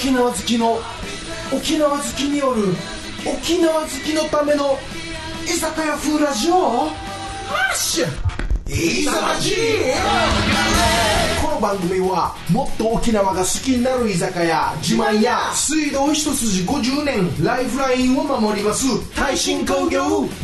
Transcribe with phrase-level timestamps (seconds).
[0.00, 0.78] 沖縄好きの
[1.52, 2.62] 沖縄好きによる
[3.26, 4.78] 沖縄好きのための
[5.44, 6.54] 居酒屋風ラジオ？
[6.54, 6.90] ハ
[7.70, 8.06] ッシュ
[8.66, 9.56] いざまじこ
[11.60, 20.00] 番組はもっと沖縄が好きになる居酒屋自慢や水道一筋50年ライフラインを守ります耐震工業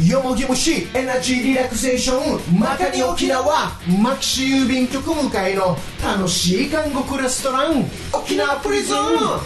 [0.06, 8.96] よもぎ虫エナジーリラクゼーションまかに沖縄マキシ郵便局向かいの楽しい韓国レストラン沖縄プリズン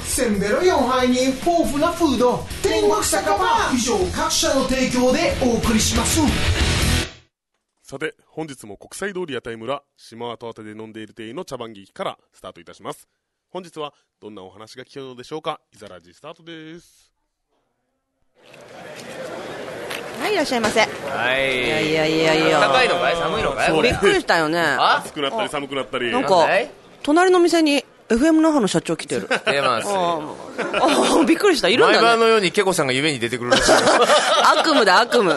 [0.04, 3.38] せんべろ4杯に豊富なフード天国酒場
[3.72, 6.69] 以上各社の提供でお送りします
[7.90, 13.08] さて、本日も国際通り屋台村、島跡宛てで飲んでいる店員の茶番劇からスタートいたします。
[13.50, 15.60] 本日はどんなお話が聞けるのでしょうか？
[15.74, 17.10] いざらじスタートです。
[20.20, 20.82] はい、いらっしゃいませ。
[20.82, 21.68] いはい。
[21.68, 22.60] やいやいやいや。
[22.60, 23.16] 高いのかい？
[23.16, 23.82] 寒いのかい？
[23.82, 24.60] びっくりしたよね。
[24.60, 26.12] あ暑くなったり寒くなったり。
[26.12, 26.46] なんか
[27.02, 29.28] 隣の店に FM 那覇の社長来てる。
[29.28, 29.88] 出ます。
[29.88, 30.18] あ
[31.20, 31.68] あ、びっくりした。
[31.68, 32.06] いるん毎だね。
[32.08, 33.76] 晩のようにケコさんが夢に出てくるらしいよ
[34.58, 35.36] 悪夢だ、悪夢。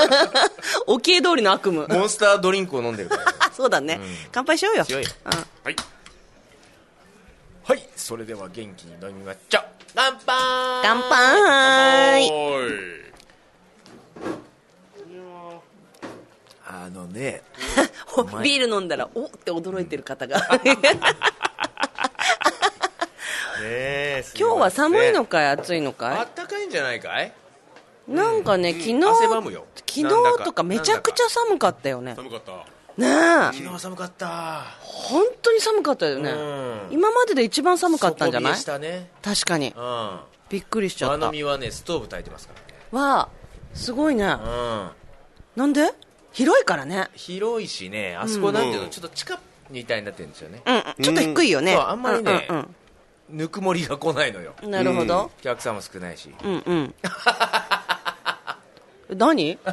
[0.86, 1.86] 沖江通りの悪夢。
[1.86, 3.22] モンスタードリンクを飲んでるから。
[3.40, 3.98] あ、 そうだね。
[4.30, 4.84] 乾杯しようよ。
[4.84, 5.76] しようようんはい。
[7.64, 7.88] はい。
[7.96, 9.62] それでは元気に飲みましょう。
[9.94, 10.26] 乾杯
[10.82, 12.30] 乾杯。
[16.68, 17.42] あのね、
[18.06, 20.40] ほ ビール飲んだら、おって驚いてる方が。
[23.66, 25.80] ね今日は寒いのかかい暑い？
[25.80, 27.32] のあかったかいんじゃないかい？
[28.08, 32.14] いなんかね、昨日、昨日とかめちゃくちゃ寒かったよね。
[32.14, 32.52] 寒かった。
[32.96, 33.10] ねえ。
[33.52, 34.64] 昨日は寒かった。
[34.80, 36.30] 本当に寒かったよね。
[36.30, 38.80] うん今までで一番寒かったんじゃない？
[38.80, 39.10] ね。
[39.22, 40.20] 確かにうん。
[40.48, 42.54] びっくりしちゃあったの実はね、ストーブ炊いてますか
[42.92, 43.28] わあ
[43.74, 44.42] すごいねらね。
[44.44, 44.90] うん。
[45.56, 45.92] なんで？
[46.32, 50.62] 広いからね広いしね、あそこなんていうの、うんちょっと地下みたいになってるんですよね。
[50.64, 52.74] うんうんちょっと低いよねあんまりねうん
[53.30, 54.54] ぬくもりが来ないのよ。
[54.62, 55.30] うんなるほど。
[55.38, 56.34] お客さんも少ないし。
[56.44, 56.94] うんうん。
[59.16, 59.58] 何？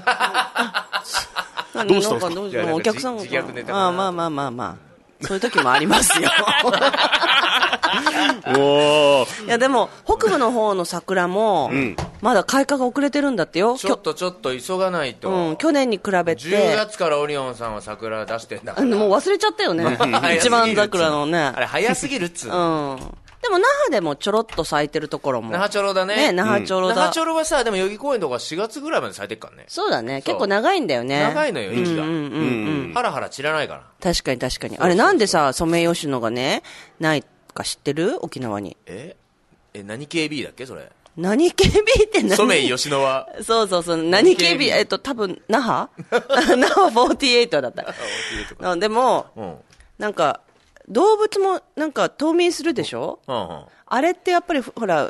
[1.74, 1.88] 何？
[1.88, 2.30] どうしたんですか？
[2.30, 2.50] なんどう？
[2.50, 3.80] いやなんかお客さんも自自虐ネタかな。
[3.86, 4.94] ああまあまあまあまあ。
[5.26, 6.30] そういう時もありますよ。
[8.58, 9.46] おー。
[9.46, 11.96] いやでも北部の方の桜もん。
[12.22, 13.78] まだ開花が遅れてるんだってよ。
[13.78, 15.30] ちょっとちょっと急がないと。
[15.30, 18.88] うん、去年に比べ10て月からオリオンさんは桜出してんだから。
[18.88, 19.96] もう忘れちゃったよね。
[19.96, 21.38] 早す一ぎる番桜のね。
[21.40, 22.94] あれ早すぎるっつううの。
[22.96, 25.52] んでも那覇でもちょろっと咲いてるところも。
[25.52, 26.16] 那覇町ろだね。
[26.16, 26.96] ね那覇町ろだ。
[26.96, 29.66] 那覇町ろはさ、でも代々木公園とか4月ぐらいまで咲いてっからね。
[29.68, 30.22] そうだね。
[30.22, 31.20] 結構長いんだよね。
[31.22, 32.04] 長いのよ、息が。
[32.04, 32.88] うんうん。
[32.88, 33.84] うんハラハラ散らないから。
[34.02, 34.78] 確かに確かに。
[34.78, 36.64] あれなんでさソメイヨシノがね
[37.00, 37.24] ない
[37.54, 38.24] か知ってる？
[38.24, 38.78] 沖縄に。
[38.86, 39.16] え？
[39.74, 40.66] え、何 KB だっけ？
[40.66, 40.90] それ。
[41.18, 42.38] 何 KB って何？
[42.38, 43.28] ソメイヨシノは。
[43.44, 43.98] そうそうそう。
[43.98, 45.90] 何 KB えっと多分那覇？
[46.58, 47.86] 那覇48だった。
[48.72, 49.56] うんでもうん。
[49.98, 50.42] なんか
[50.90, 53.20] 動物もなんか冬眠するでしょ？
[53.28, 53.66] うんうん。
[53.86, 55.10] あれってやっぱりほら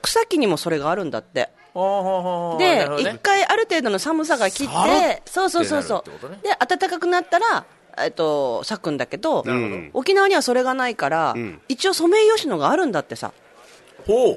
[0.00, 1.50] 草木にもそれがあるんだって。
[1.74, 3.10] でなるほどね。
[3.12, 6.28] 一回ある程度の寒さが切ってそうそうそうそう。
[6.30, 6.38] ね。
[6.42, 7.64] で暖かくなったら
[7.98, 9.44] えっと咲くんだけど
[9.92, 11.60] 沖縄にはそれがないから、ん。
[11.68, 13.32] 一応ソメイヨシノがあるんだってさ。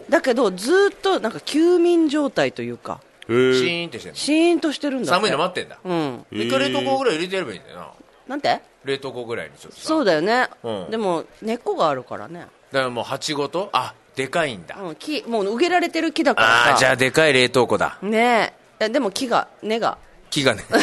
[0.10, 5.28] だけどずーっとなんか休眠状態というかシーンとしてるんだって。
[5.28, 5.80] 寒いの待ってんだ。
[5.84, 6.26] うん。
[6.32, 7.88] 一回冷凍庫ぐらい入れてやればいいんだよな。
[8.28, 8.62] なんて？
[8.84, 9.88] 冷凍庫ぐらいにちょっとさ。
[9.88, 10.92] そうだよね、うん。
[10.92, 14.76] でも根っこがあるからね、だからもう鉢ごとあ、でかいんだ。
[14.80, 16.54] うん、木もう植えられてる木だからさ。
[16.72, 17.98] ああ、じゃあでかい冷凍庫だ。
[18.02, 18.54] ね。
[18.80, 19.98] ええでも木が根が。
[20.30, 20.64] 木がね。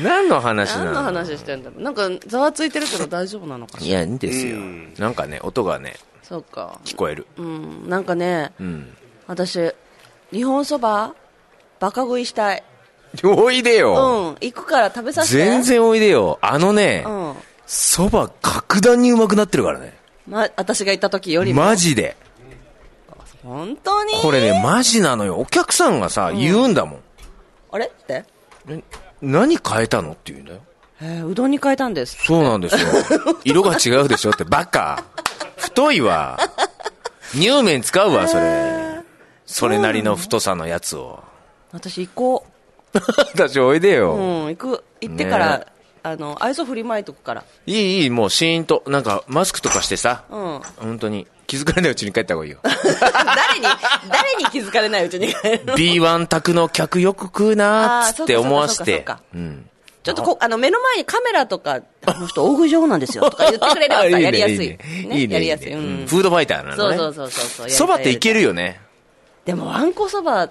[0.00, 0.92] 何の話なの？
[0.92, 1.82] 何の話してんだろう。
[1.82, 3.86] なんかざわついてるけど大丈夫なのかしら？
[3.86, 4.56] いや、いいんですよ。
[4.56, 4.94] うん。
[4.98, 6.78] なんかね、音がね、そうか。
[6.84, 7.26] 聞こえる。
[7.36, 7.88] うん。
[7.88, 8.94] なんかねうん。
[9.26, 9.72] 私
[10.30, 11.14] 日本そば
[11.80, 12.62] バカ食いしたい
[13.24, 14.36] おいでうんよ。
[14.40, 16.38] 行くから食べさせて全然おいでよ。
[16.40, 17.34] あのねう、ん
[17.66, 19.96] そば格段にうまくなってるからね。
[20.26, 22.16] ま、私が行った時よりもマジで。
[23.42, 24.12] 本当に？
[24.22, 25.36] これね、マジなのよ。
[25.36, 27.00] お客さんがさ、言うんだもん。
[27.72, 27.86] あれ？
[27.86, 28.24] って？
[28.68, 28.82] え
[29.22, 30.60] 何変えたのって言うんだよ。
[31.00, 32.88] えーうどんに変えたんですそうなんですよ。
[33.44, 35.04] 色が違うでしょって、バカ。
[35.56, 36.38] 太いわ。
[37.32, 39.00] 乳麺使うわ、それ。
[39.46, 41.20] それなりの太さのやつを。
[41.72, 42.46] 私行こ
[43.34, 44.14] 私、おいでうよ。
[44.14, 45.64] うん行く行ってから、ね
[46.04, 52.58] あの愛想振りまいとくからいい、いい、もうシーンと、なんか、マスクとかしてさ、うん本当に、気づかれないうちに帰った方がいいよ。
[52.62, 53.66] 誰に
[54.08, 59.04] 誰に気づかれないうちに帰るの？B1 宅の客よく食うなーっつって思わせて。
[60.04, 64.56] ちょっとこあの目の前にカメラとか、あの人大食い上手なんですよとか言ってくれればさ、 やりやすい。
[64.56, 64.68] いい
[65.08, 65.26] ね。
[65.26, 65.34] ね。
[65.34, 65.72] やりやすい。
[65.72, 66.96] うんうんフードファイターなのね。
[66.96, 67.70] そうそうそうそうそう。
[67.70, 68.40] そばっていける。
[68.40, 68.80] るよね。
[69.44, 70.50] でも、あんこそば、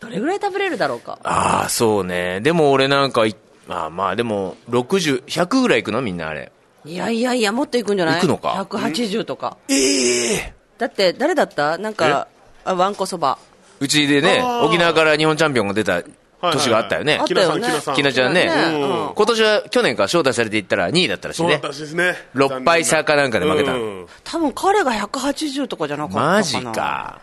[0.00, 1.18] どれぐらい食べれるだろうか？
[1.22, 2.40] ああ、そうね。
[2.40, 3.36] でも俺なんかい、
[3.68, 6.00] まあまあ、でも、60、100ぐらいいくの？
[6.02, 6.50] みんなあれ。
[6.84, 8.14] いやいやいや、もっといくんじゃない？
[8.16, 9.56] 行くのか ?180 とか。
[9.68, 11.76] ええだって、誰だった？
[11.78, 12.26] なんか、
[12.64, 13.38] あわんこそば。
[13.80, 16.02] うちでね、あー沖縄から日本チャンピオンが出た
[16.40, 17.18] 年があったよね。
[17.20, 22.14] あったよねきなさんきなさんきなちゃんね、うん今年は去年から招待されていったら2位だったらしいねそうね。
[22.34, 26.32] 6敗差かなんかで負けたのうん多分彼が180とかじゃなかったかな。
[26.32, 26.62] マジ。
[26.62, 27.20] か。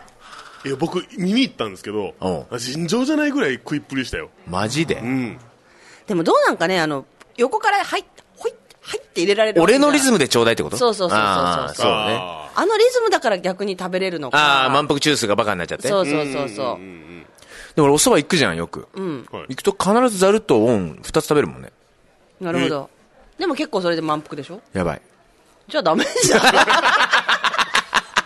[0.68, 2.14] いや、僕、見に行ったんですけど
[2.50, 4.30] う、尋常じゃないぐらい食いっぷりでしたよ。
[4.46, 4.96] マジで？
[4.96, 5.04] う。
[5.04, 5.38] ん。
[6.06, 7.06] でもどうなんかね、あの、
[7.36, 8.04] 横から入っ、
[8.36, 9.62] ほい、入って入れられる。
[9.62, 10.76] 俺のリズムでちょうだいってこと？
[10.76, 12.18] そうそうそうそうそうね。
[12.20, 14.38] ああのリズムだから逆に食べれるのか。
[14.38, 15.88] ああ、満腹中枢がバカになっちゃって？
[15.88, 16.78] そうそうそうそう。
[17.76, 18.88] でも俺お蕎麦行くじゃん、よく。
[18.94, 21.72] ーはい行くと必ずざるとオン2つ食べるもんね。
[22.40, 22.90] なるほど。
[23.38, 24.60] でも結構それで満腹でしょ？
[24.72, 25.02] やばい。
[25.68, 26.40] じゃあダメじゃん。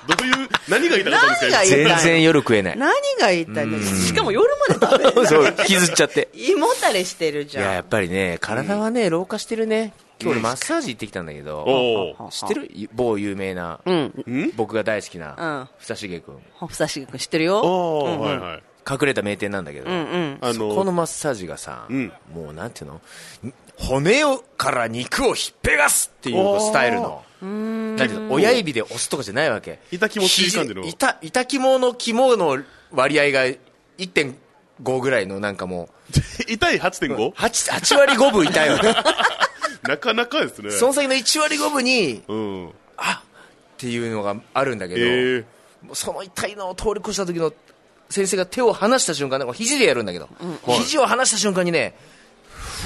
[0.06, 1.64] どういう、何が言いたかったんですか？
[1.64, 2.78] 全然夜食えない。
[2.78, 3.78] 何が言いたいの？
[3.80, 5.26] しかも夜まで食べる。
[5.26, 6.28] そう、引きずっちゃって。
[6.34, 7.72] 胃もたれしてるいや、じゃん。
[7.74, 9.92] やっぱりね、体はね、老化してるね。
[10.20, 12.70] 今日俺マッサージ行ってきたんだけど、知ってる？
[12.94, 14.52] 某有名な、うん。
[14.56, 16.38] 僕が大好きうんな、ふさしげくん。
[16.68, 17.60] ふさしげくん知ってるよ。
[17.60, 18.62] おーはいはい。
[18.90, 19.86] 隠れた名店なんだけど、
[20.52, 23.00] そこのマッサージがさ、うんもうなんていうの？
[23.78, 27.22] 骨をから肉を引っぺがすっていうスタイルの。
[27.42, 29.80] なんていうの親指で押すとかじゃないわけ。
[29.90, 33.44] 痛気持ちいい感じの肘痛痛肝の肝の割合が
[33.98, 35.88] 1.5ぐらいのなんかも
[36.48, 37.14] 痛い 8.5?
[37.14, 38.94] う、8, 8割5分痛いわけ。
[39.88, 40.70] なかなかですね。
[40.70, 42.68] その先の1割5分に、うん。
[42.68, 42.72] っ
[43.78, 45.44] ていうのがあるんだけど、ええ。
[45.84, 47.52] もうその痛いのを通り越した時の
[48.08, 50.28] 先生が手を離した瞬間肘でやるんだけど、
[50.68, 51.96] 肘を離した瞬間にね、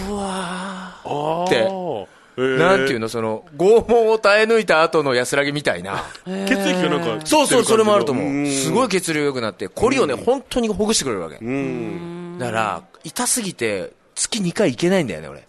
[0.09, 1.97] あって
[2.37, 6.05] なんていうの、その、拷問を耐え抜いた後の安らぎみたいな。
[6.27, 8.47] 血液がなんか、そうそう、それもあると思う。
[8.47, 8.87] すごい。
[8.87, 11.37] い血流良くなって、コリをね、本当にほぐしてくれるわけ。
[11.37, 12.37] うん。
[12.39, 15.47] だから、痛すぎて、月2回行けないんだよね、俺。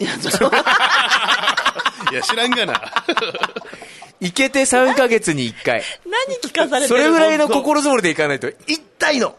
[0.00, 0.10] いや、
[2.22, 2.92] 知らんがな。
[4.20, 5.82] 行けて3ヶ月に1回。
[6.04, 9.34] 何聞かされてるそれぐらいの心づもりで行かないと、痛いの。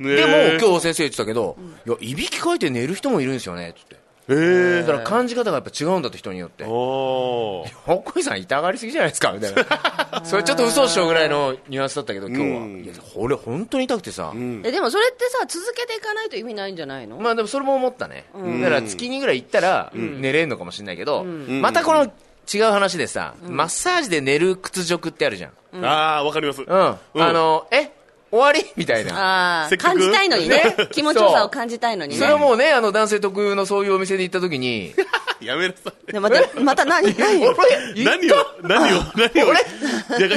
[0.00, 1.56] ででも、今日先生言ってたけど、
[1.86, 3.96] いや、いびきかいて寝る人もいるんですよね、つって。
[4.28, 6.64] ええだから感じ方がやっぱ違うんだって人によって。
[6.64, 7.92] あほあ。
[7.94, 10.22] っこいさん痛がりすぎじゃないですかみたいな。
[10.26, 12.58] それちょっと嘘をしようぐららいのニュアンスだったけど、今日は。
[12.58, 14.32] うんいや、これ本当に痛くてさ。
[14.34, 17.18] え、でもそれってさ、続けていかないと意味ないんじゃないの？
[17.18, 18.24] まあでもそれも思ったね。
[18.34, 22.10] だから月にぐらい行ったら寝れんのかもしれないけど、またこの
[22.52, 25.84] 違う話でさ、マッサージで寝る屈辱ってあるじゃん。
[25.84, 26.62] ああ、わかります。
[26.62, 26.68] うん。
[26.68, 27.90] あの、え
[28.36, 28.70] 終わり？
[28.76, 29.68] みたいな。
[29.78, 30.88] 感じたいのにね ね。
[30.92, 32.32] 気持ちよさを感じたいのにねそれ。
[32.32, 34.94] はもうね、あの男性特有のそういうお店に行った時に、
[35.40, 36.12] やめなさい。
[36.12, 39.54] でまた、また何、何何を、何を、何を、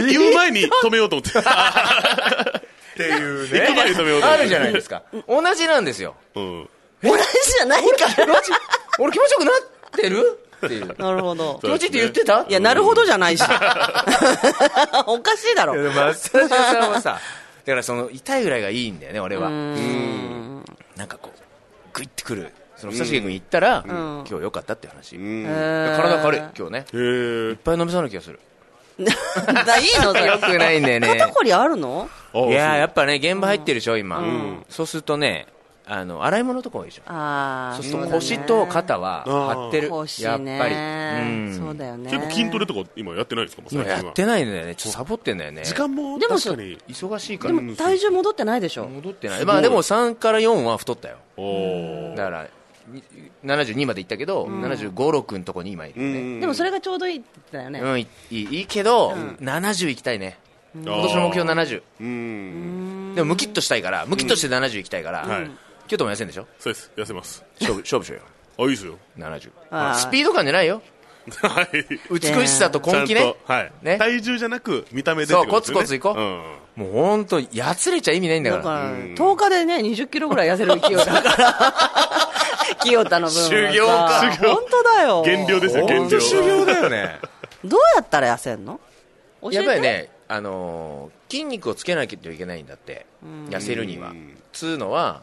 [0.07, 1.39] 言う 前に止めようと思って。
[1.39, 1.41] っ
[2.97, 4.41] ていう行く前に止めようと思って。
[4.41, 5.03] あるじゃないですか。
[5.27, 6.15] 同じなんですよ。
[6.35, 6.69] うん。
[7.01, 7.23] 同じ
[7.57, 8.41] じゃないから。
[8.99, 9.55] 俺気持ちよくなっ
[9.93, 10.39] てる？
[10.65, 10.95] っていう。
[10.97, 11.67] なるほど気。
[11.69, 12.45] 持ちいいって言ってた？
[12.49, 13.43] いや、なるほどじゃないし。
[15.05, 17.19] おかしいだろマッサージ屋さんはさ、
[17.69, 19.49] だからその痛いぐらいがいいんだよね、俺は。
[19.49, 21.39] なんかこう、
[21.93, 22.51] グイってくる。
[22.75, 25.17] その、ふさしげ君行ったら、今日良かったって話。
[25.17, 25.43] うん。
[25.43, 25.49] で
[25.95, 26.79] 体軽い、今日ね。
[26.79, 27.55] へえいっ。
[27.57, 28.39] ぱい飲みそうな気がする。
[29.05, 30.17] だいいの？
[30.17, 32.09] よくないんだよね肩こりあるの？
[32.33, 34.23] あいやーやっっぱね、現場入ってるでしょ、今。
[34.67, 35.45] そうするとね、
[35.91, 37.01] あの、洗い物とか多いでしょ。
[37.75, 39.89] そうすると腰と肩は張ってる。
[39.89, 40.49] 腰やっぱり。
[40.51, 41.19] ね。
[41.23, 42.11] うんそうだよね。
[42.11, 43.63] 結構筋トレとか今やってないですか？
[43.71, 44.75] 今やってないんだよね。
[44.75, 45.63] ちょっとサボってんだよね。
[45.63, 46.77] 時間もでも確かに。
[46.87, 47.55] 忙しいから。
[47.55, 48.87] でも体重戻ってないでしょ。
[48.87, 49.45] 戻ってない。
[49.45, 51.17] まあでも3から4は太ったよ。
[52.15, 52.47] だから、
[52.87, 53.03] に
[53.43, 56.37] 72まで行ったけど、75、6のとこに今いるね。
[56.37, 57.79] んでもそれがちょうどいいんだよね。
[57.79, 60.37] うん、いいいいけど、70行きたいね。
[60.75, 61.81] 今年の目標70。
[61.99, 63.15] うん。
[63.15, 65.49] でも、ムキッとしたいから、ムキッとして70行きたいから、はい
[65.89, 66.47] 京都も痩せんでしょ？
[66.59, 66.91] そうです。
[66.95, 67.43] 痩せます。
[67.59, 68.25] 勝負、勝負しようよ。
[68.59, 68.97] あ、いいですよ。
[69.17, 69.51] 70。
[69.71, 70.81] あースピード感じゃないよ。
[71.41, 71.67] はい。
[72.09, 73.33] 美しさと根気ねちゃん。
[73.33, 73.71] とはい。
[73.81, 75.99] ね体重じゃなく、見た目でそうってことですよね。
[75.99, 76.85] コツコツいこううん。
[76.85, 78.63] もう本当やつれちゃ意味ないんだから。
[78.63, 81.73] だから、10日でね、20キロぐらい痩せる勢いだから。
[82.83, 85.21] 清田の分はさ修行か修行本当だよ。
[85.23, 86.21] 減量ですよ、減本当量。
[86.21, 87.19] 修行だよね。
[87.65, 88.79] どうやったら痩せんの？
[89.41, 89.81] 教えてやっぱり。
[89.81, 93.05] ね、あのー筋肉をつけなきゃいけないんだって、
[93.49, 94.13] 痩せるには。
[94.51, 95.21] つうのは、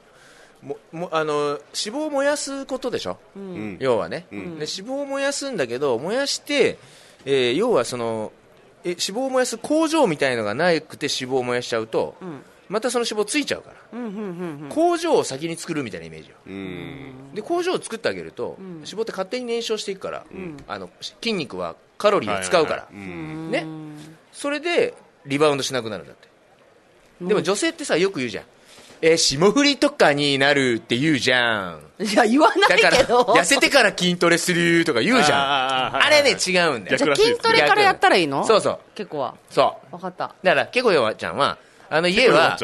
[0.67, 3.77] ももあのー脂肪を燃やすことでしょ、うん。
[3.79, 6.79] 要はね、で脂肪を燃やすんだけど燃やして、
[7.25, 8.33] えー要はその
[8.85, 12.17] え脂肪を燃やす工場みたいのがなくて脂肪を燃やしちゃうと、
[12.69, 13.77] またその脂肪ついちゃうから、
[14.71, 16.37] 工場を先に作るみたいなイメージよ。
[16.47, 17.35] うん。
[17.35, 20.27] で工場を作ってあげると、脂肪って勝手に燃焼していくから、
[20.67, 23.15] あの筋肉はカロリーを使うから、はいはいはい。
[23.15, 23.51] うん。
[23.51, 23.67] ね、
[24.33, 24.95] それで
[25.27, 26.29] リバウンドしなくなるんだって。
[27.21, 28.45] でも女性ってさよく言うじゃん
[29.03, 31.81] えー霜降りとかになるって言うじゃん。
[31.99, 33.23] いや、言わなだから、いけど。
[33.23, 35.97] 痩せてから筋トレするとか言うじゃん。
[36.03, 37.11] あれね、違うんだよじ。
[37.11, 38.47] ゃ筋トレからやったらいいの？
[38.47, 38.79] そうそう。
[38.95, 39.35] 結構は。
[39.51, 39.95] そう。
[39.95, 40.35] わかった。
[40.43, 42.57] だから、ケコヨワちゃんは、あの家は、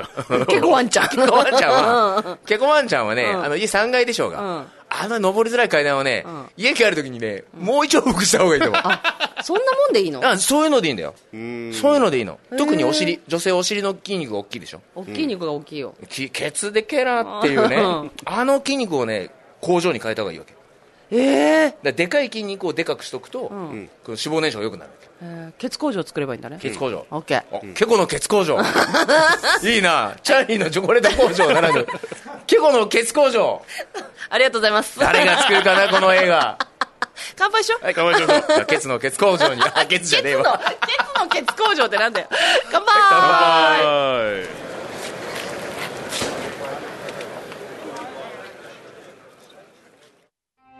[0.49, 1.09] 結構ワンちゃん。
[1.17, 8.83] ケコワンちゃんは、ケコワンちゃんはね、うんあの家3階でしょうが、うんあの登りづらい階段をね、ん家帰るときにね、もう一往復した方がいいと思う。
[8.85, 10.21] あ、そんなもんでいいの？
[10.27, 11.15] あそういうのでいいんだよ。
[11.33, 12.39] うんそういうのでいいの。
[12.59, 14.83] 特にお尻、女性お尻の筋肉が大きいでしょ。
[14.95, 15.95] 大きい肉が大きいよ。
[16.11, 19.31] きケツでケラっていうねうん、あの筋肉をね、
[19.63, 20.53] 工場に変えた方がいいわけ。
[21.15, 25.09] ええだからでかい筋肉をでかくしとくと、んこの脂肪燃焼が良くなるわけ。
[25.23, 26.59] えー、ケツ工場作ればいいんだね。
[26.61, 27.07] ケツ工場。
[27.11, 27.45] オッケー。
[27.51, 28.59] おケコのケツ工場。
[29.63, 30.17] いいな。
[30.23, 31.87] チャーリーのチョコレート工場ならぬ、
[32.47, 33.63] ケコのケツ工場。
[34.31, 34.99] ありがとうございます。
[34.99, 36.59] 誰が作るかな、この映画。
[37.37, 37.85] 乾杯しよう。
[37.85, 40.61] はい、乾杯しましょうケツのケツ工場に、あ、ケツじゃねえわ。
[40.87, 42.27] ケツのケツ工場ってなんだよ。
[42.71, 44.62] 乾杯はい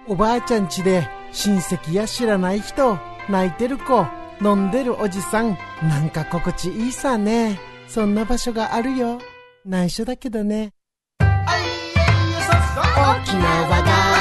[0.09, 4.07] おばあちゃんちで親戚や知らない人泣いてる子
[4.43, 7.61] 飲んでるおじさんなんか心地いいさね。
[7.87, 9.21] そんな場所があるよ。
[9.65, 10.73] 内緒だけどね。
[11.21, 14.12] 沖縄だ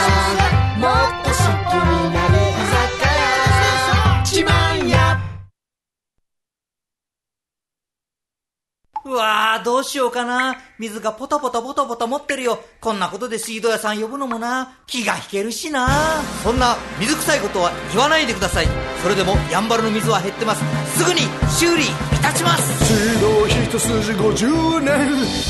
[9.12, 10.56] うわー、どうしようかな。
[10.80, 12.60] 水がポタポタポタポタ持ってるよ。
[12.80, 14.78] こんなことで水道屋さん呼ぶのもな。
[14.88, 16.22] 気が引けるしな。
[16.42, 18.68] そんな水臭いことは言わないでください。
[19.04, 20.64] それでもやんばるの水は減ってます。
[20.98, 21.88] すぐに修理い
[22.24, 22.86] たします。
[22.86, 24.88] 水道一筋50年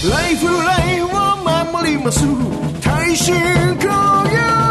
[0.09, 1.09] ライフラインを
[1.69, 2.25] 守ります
[2.81, 3.35] 耐震
[3.77, 4.70] 工業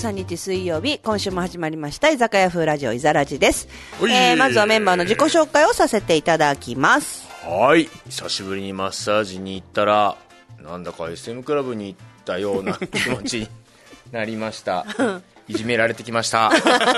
[0.00, 3.68] 23日水曜日、今週も始まりました、居酒屋風ラジオ、いざらじです。
[4.00, 7.28] えー、まずはメンバーの自己紹介をさせていただきます。
[7.44, 7.86] はい。
[8.08, 10.16] 久しぶりにマッサージに行ったら、
[10.62, 13.48] なんだか SM クラブに行ったような気持ちに
[14.10, 14.86] なりました。
[15.48, 16.50] いじめられてきました。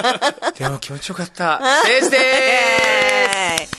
[0.56, 1.60] でも気持ちよかった。
[1.84, 3.72] セースでーす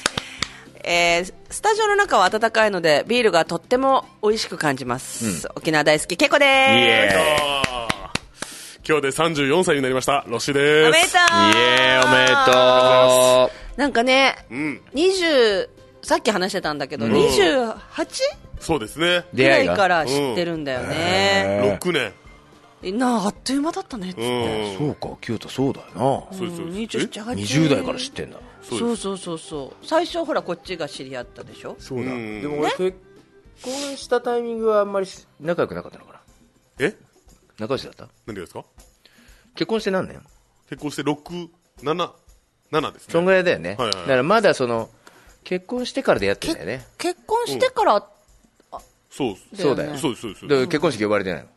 [0.83, 5.47] えー、スタジオの中は暖かいので、ビールがとっても美味しく感じます。
[5.55, 7.92] 沖縄大好き、けこでイーエあー
[8.85, 10.25] 今日で34歳になりました。
[10.27, 10.59] ロッシーす。
[10.59, 10.87] です。
[10.87, 11.21] おめでとう。
[11.21, 14.81] ーイイエーイおめでとなんかね、うん。
[14.93, 15.69] 20、
[16.01, 17.77] さっき話してたんだけど、28?
[18.59, 19.05] そうですね。
[19.05, 19.09] う。
[19.09, 21.79] ぐら出会いから知ってるんだよね。
[21.81, 22.11] 6
[22.83, 22.99] 年。
[22.99, 24.71] なあ、あっという間だったねっつって。
[24.71, 24.77] うん。
[24.77, 28.37] そうか、キュートそうだよそうですそううんです27、8 20代から知ってんだ。
[28.61, 29.85] そうそうそうそうそう。
[29.85, 31.77] 最初ほらこっちが知り合ったでしょ？
[31.79, 32.11] そうだ。
[32.11, 32.41] うん。
[32.41, 32.97] でも俺、結
[33.63, 35.07] 婚したタイミングはあんまり
[35.39, 36.19] 仲良くなかったのかな？
[36.79, 36.97] え？
[37.59, 38.07] 仲良しだった？
[38.25, 38.63] 何がですか？
[39.55, 40.21] 結婚して何年？
[40.69, 41.49] 結婚して6、
[41.83, 42.11] 7、
[42.71, 43.75] 7ですそんねぐらいだよね。
[43.77, 44.89] はいはいだからまだその、
[45.43, 46.85] 結婚してから出会ってんだよね。
[46.97, 48.07] 結婚してから、
[49.11, 51.49] そうそうだよそうですそうですそうでです結婚式呼ばれてないの？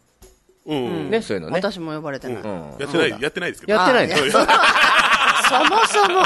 [0.67, 0.85] うん。
[0.85, 1.11] うん。
[1.11, 1.55] ね、そういうのね。
[1.57, 2.77] 私も呼ばれてない、うん。
[2.79, 3.79] やってないやってないですけど。
[3.79, 4.15] やってないの？
[4.15, 4.33] あいや
[5.49, 6.25] そもそも。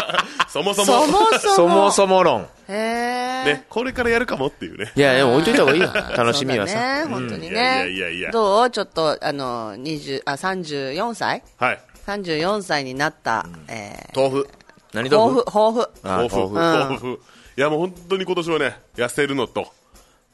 [0.49, 1.55] そもそそももそも。
[1.55, 2.43] そもそも論。
[2.69, 4.93] へえ、ねこれからやるかもっていうね。
[4.95, 5.91] いや、でも置いといた方がいいよ。
[6.17, 7.09] 楽しみはそうだねさ。
[7.09, 8.71] 本当にね、いやいやいやどう？
[8.71, 11.43] ちょっとあの20あ34歳？
[11.59, 11.81] はい。
[12.07, 14.49] 34歳になった、えー豆腐。
[14.93, 16.55] 何抱豆腐負抱負あ抱負豆腐。
[16.95, 17.21] 抱負
[17.57, 19.73] いやもう本当に今年はね痩せるのと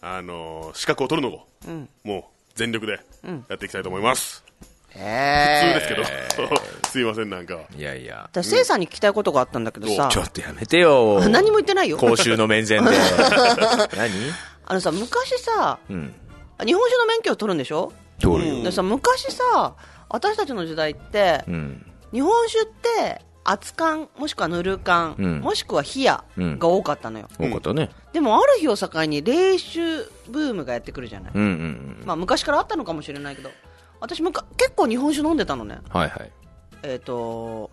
[0.00, 1.47] あのー資格を取るのを
[2.05, 2.25] もう
[2.55, 3.00] 全力で
[3.49, 4.43] やっていきたいと思います
[4.88, 6.05] 普通えですけど
[6.88, 8.23] すいませんなんかいやいや。
[8.33, 11.21] 私せいさんに聞きたいことがあったんだけどさちょっとやめてよ。
[11.28, 12.85] 何も言ってないよ公衆の面前で。
[13.97, 14.11] 何？
[14.66, 16.14] あのさ昔さうん。
[16.64, 17.93] 日本酒の免許を取るんでしょ？
[18.19, 18.62] 通るよ。
[18.62, 19.75] でさ昔さ
[20.09, 21.87] 私たちの時代って、うん。
[22.12, 27.90] 日本酒って熱燗もしくはぬる燗、うんもしくは冷やが多かったのよ、多かったね。
[28.12, 29.81] でもある日を境に冷酒
[30.28, 32.07] ブームがやってくるじゃない、うんうんうん。
[32.07, 33.50] まあ、昔からあったのかもしれないけど
[34.00, 35.78] 私むか結構日本酒飲んでたのね。
[35.88, 36.32] はいはい。
[36.82, 37.70] えっ、と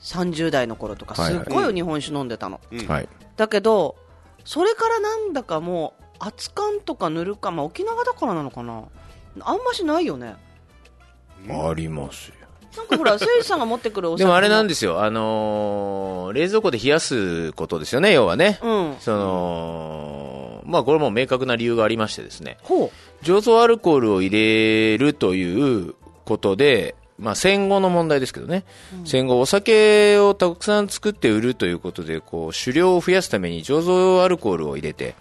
[0.00, 1.34] 30代の頃とかすっはい。
[1.36, 2.86] はいごい日本酒飲んでたの、うん。
[2.86, 3.08] はい。
[3.36, 3.96] だけど
[4.44, 8.84] それからなんだかもう熱燗とかぬる燗、まあ、沖縄だからなのかな。
[9.40, 10.36] あんましないよね。
[11.48, 12.34] ありますよ。
[12.76, 18.58] なんかほら 誠司さんが持ってくるお酒でもあれなんですよ、あのー冷蔵庫で冷やすことですよね、要はね。
[18.62, 18.96] うん。
[18.98, 22.90] その、まあこれも明確な理由がありましてですね、ほ
[23.24, 28.64] 醸造アルコールを入れるということで、まあ、戦後の問題ですけどね、
[29.04, 35.14] 戦後、お酒をたくさん作って売るということでこう酒量を増やすために醸造アルコールを入れて、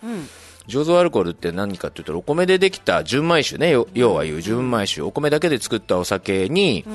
[0.67, 3.69] 醸造アルコールって何かというとお米でできた純米酒ね。
[3.69, 5.01] よ要はいう純米酒。
[5.01, 6.85] お米だけで作ったお酒に、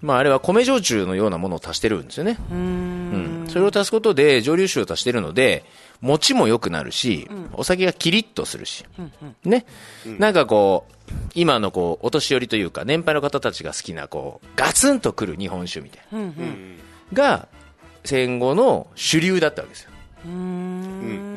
[0.00, 3.46] まあ、あれは米焼酎のようなものを足してるんですよね、うん。
[3.48, 5.64] それを足すことで蒸留酒を足してるので
[6.04, 8.84] 餅も良くなるし、お酒がキリッとするし、
[9.42, 9.64] ね、
[10.18, 16.32] なんかこう今のこうお年寄りというか年配の方たちが好きなこうガツンとくる日本酒みたいな、
[17.14, 17.48] が
[18.04, 19.90] 戦後の主流だったわけですよ。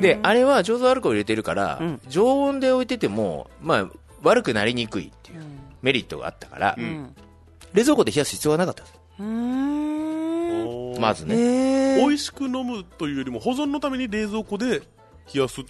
[0.02, 3.90] であれは醸造アルコール入れてるから、常温で置いてても、まあ、
[4.22, 5.44] 悪くなりにくいっていう
[5.82, 6.76] メリットがあったから、
[7.74, 9.77] 冷蔵庫で冷やす必要がなかったんです
[11.00, 14.82] まずね、美味しく飲むというよりも保存のために冷蔵庫で
[15.34, 15.62] 冷やす。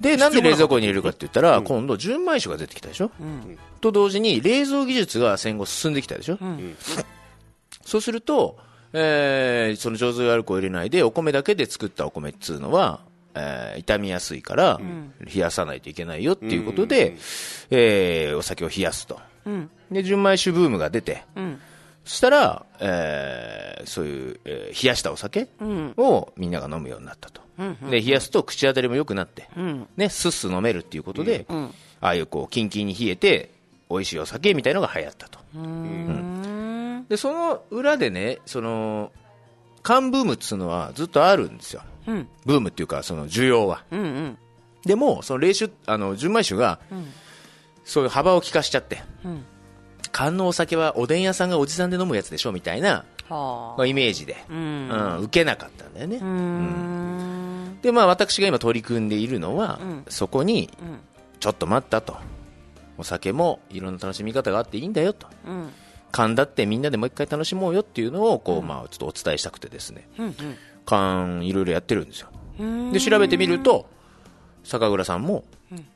[0.00, 3.10] でなんで冷蔵庫に入れるかって言ったら、今度純米酒が出てきたでしょ、
[3.80, 6.38] と同時に冷蔵技術が戦後進んできたでしょ、
[7.84, 8.58] そうすると、
[8.92, 13.00] えーその醸造アルコールを入れないでお米だけで作ったお米っつうのは、
[13.34, 14.80] えー傷みやすいから、
[15.20, 17.16] 冷やさないといけないよっていうことで、
[17.70, 19.18] えーお酒を冷やすと、
[19.90, 21.22] で純米酒ブームが出て、
[22.06, 27.42] そしたら、えーそういう、えー冷やしたお酒をみんなが飲むようになったと、
[27.90, 29.48] で冷やすと口当たりも良くなって、
[29.96, 31.46] ね、スッス飲めるっていうことで、
[32.00, 33.50] ああいうこうキンキンに冷えて
[33.90, 37.06] 美味しいお酒みたいのが流行ったと、うん。
[37.08, 39.12] でその裏でねその
[39.82, 41.82] 缶ブームっつうのはずっとあるんですよ、
[42.44, 43.84] ブームっていうかその需要は、
[44.84, 46.78] でもその冷酒あの純米酒が、
[47.84, 49.02] そういう幅を利かしちゃって、
[50.12, 60.70] 缶のお酒はおでん屋さんがおじさんで飲むやつでしょみたいな、はあイメージで、んうん受けなかったんだよね、うんでまあ私が今取り組んでいるのは、そこに、
[61.40, 62.16] ちょっと待ったと
[62.98, 65.72] お酒もいろんな楽しみ方があっていいんだよと、うん
[66.12, 70.08] 缶だってみんなでもう一回楽しもうよっていうのをこう、まあ、ちょっとお伝えしたくてですね、
[70.86, 72.28] 缶いろいろやってるんですよ
[72.92, 73.86] で調べてみると
[74.66, 75.44] 酒蔵さんも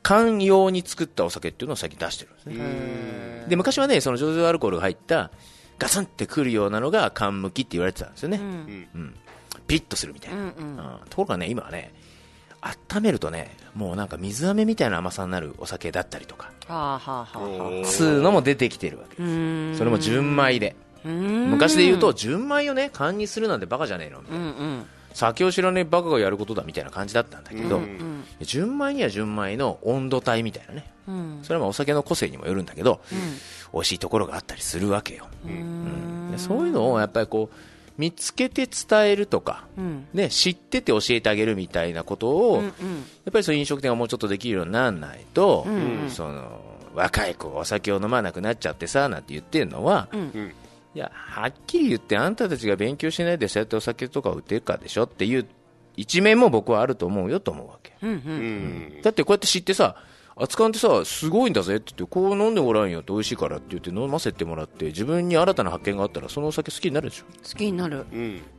[0.01, 3.45] 缶用に作ったお酒っていうのを最近出してるんですね。
[3.47, 5.31] で昔はねその醸造アルコールが入った
[5.77, 8.41] ガツンってくるようなのが缶向きって言われてたんですよね、う
[8.97, 9.15] ん。
[9.67, 10.77] ピリッとするみたいな、うん
[11.09, 11.93] ところがね今はね
[12.61, 17.85] 温めるとねもうなんか水飴みたいな甘さになるお酒だったりとかはあはあはあはあ。
[17.85, 19.23] つうのも出てきてるわけで
[19.73, 20.75] すそれも純米で。
[21.03, 27.81] 昔で言うと純米をね缶にするなんてバカじゃねえのみたいな、酒を知らねえバカがやることだみたいな感じだったんだけど、
[28.41, 30.91] 純米には純米の温度帯みたいなね、
[31.43, 33.01] それはまあお酒の個性にもよるんだけど、
[33.73, 36.31] 美味しいところがあったりするわけよ、うん。
[36.31, 37.55] でそういうのをやっぱりこう
[37.97, 39.65] 見つけて伝えるとか、
[40.13, 42.69] ね、知ってて教えてあげるみたいなことを、や
[43.29, 45.67] っぱりそういう飲食店がもうちょっとできるようにならないと、
[46.09, 46.61] その
[46.95, 50.07] 若い子がお酒を飲まなくなっちゃってさなんて言ってるのは、
[50.93, 55.47] いやはっきり言ってあんたたちが勉強しないでそうやってお酒とか売ってるかでしょっていう
[55.95, 57.93] 一面も僕はあると思うよと思うわけ、
[59.01, 59.95] だってこうやって知ってさ
[60.37, 68.05] 熱燗ってさすごいんだぜって言ってこう飲んでごらんよって美味しいからって言って飲ませてもらって自分に新たな発見があったらそのお酒好きになるでしょ、好きになる。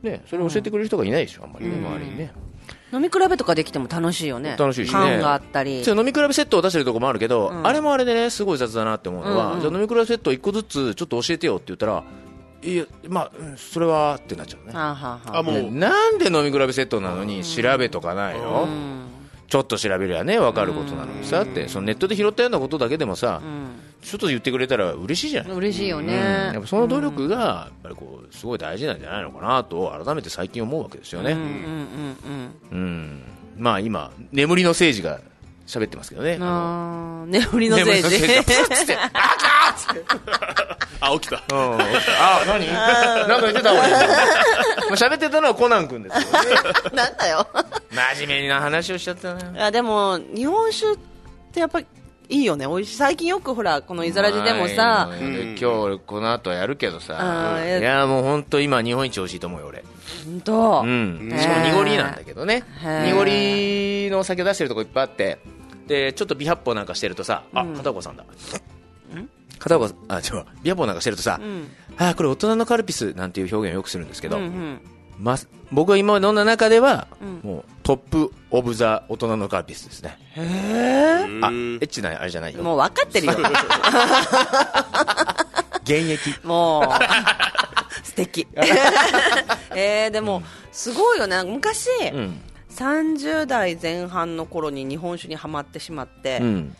[0.01, 2.33] ね、それ教えてくれる人がいないでしょあんまりね、周りにね
[2.93, 4.55] 飲み比べとかできても楽しいよね。
[4.57, 4.93] 楽しいしね。
[4.93, 5.83] 缶があったり。
[5.83, 12.03] 飲み比べセットを出してるとこもあるけど、あれもあれでねすごい雑だなって思うのは、じゃあ飲み比べセット1個ずつちょっと教えてよって言ったら
[12.61, 14.73] いやまあうんそれはってなっちゃうね。
[14.73, 15.37] はあはあは。
[15.37, 15.71] ああもう。
[15.71, 18.67] なんで飲み比べセットなのに調べとかないの、
[19.47, 23.41] ちょっと調べりゃね分かることなのにさってそのネットで拾ったようなことだけでもさ、
[24.03, 31.35] ちょっと言ってくれたら嬉しいじゃない、嬉しいよやねっぱその努力がやっぱりこうすごい大事なんじゃないのかなと改めて最近思うわけですよね、う
[32.75, 33.23] ん
[33.57, 35.21] まあ今眠りの聖治が
[35.67, 36.37] 喋ってますけどね。
[36.41, 38.19] あー眠りのせい眠りの聖
[38.85, 38.93] 治
[40.99, 41.35] あ起きた。
[41.35, 41.73] うん。
[41.75, 42.67] あ何？
[43.27, 44.01] なんか言ってた俺まあ
[44.91, 46.49] 喋ってたのはコナン君ですけどね。
[46.93, 47.47] なんだよ。
[47.91, 49.51] 真面目な話をしちゃったな。
[49.51, 50.97] いやでも日本酒っ
[51.53, 51.85] てやっぱり
[52.29, 52.65] いいよね。
[52.67, 55.19] 美味しい最近よくほらこのイザラジでもさはい
[55.59, 57.57] 今日この後やるけどさ。
[57.79, 59.83] いやもう本当今日本一美味しいと思うよ俺。
[60.25, 61.33] 本当うん。
[61.37, 62.63] しかも濁りなんだけどね。
[62.81, 65.39] 濁りのお酒出してるとこいっぱいあって。
[65.87, 68.23] でちょっと美発泡なんかしてるとさあ片岡さんだ。
[69.59, 70.45] 片岡あ違う。
[70.63, 71.39] 美発泡なんかしてるとさ
[71.97, 74.39] あーこれ大人のカルピスなんていう表現をよくするんですけど
[75.19, 75.37] ま
[75.71, 77.07] 僕が今まで飲んだ中では
[77.41, 80.17] もうトップオブザ大人のカルピスですね。
[80.35, 80.43] あエ
[81.51, 82.63] ッチなあれじゃないよ。
[82.63, 83.33] もう分かってるよ。
[85.83, 86.45] 現役。
[86.45, 86.83] もう。
[88.03, 88.47] 素敵。
[89.75, 91.43] えー、でもすごいよね。
[91.43, 92.41] 昔、うん。
[92.69, 96.75] 30代前半の頃に日本酒にはまってしまって、うん。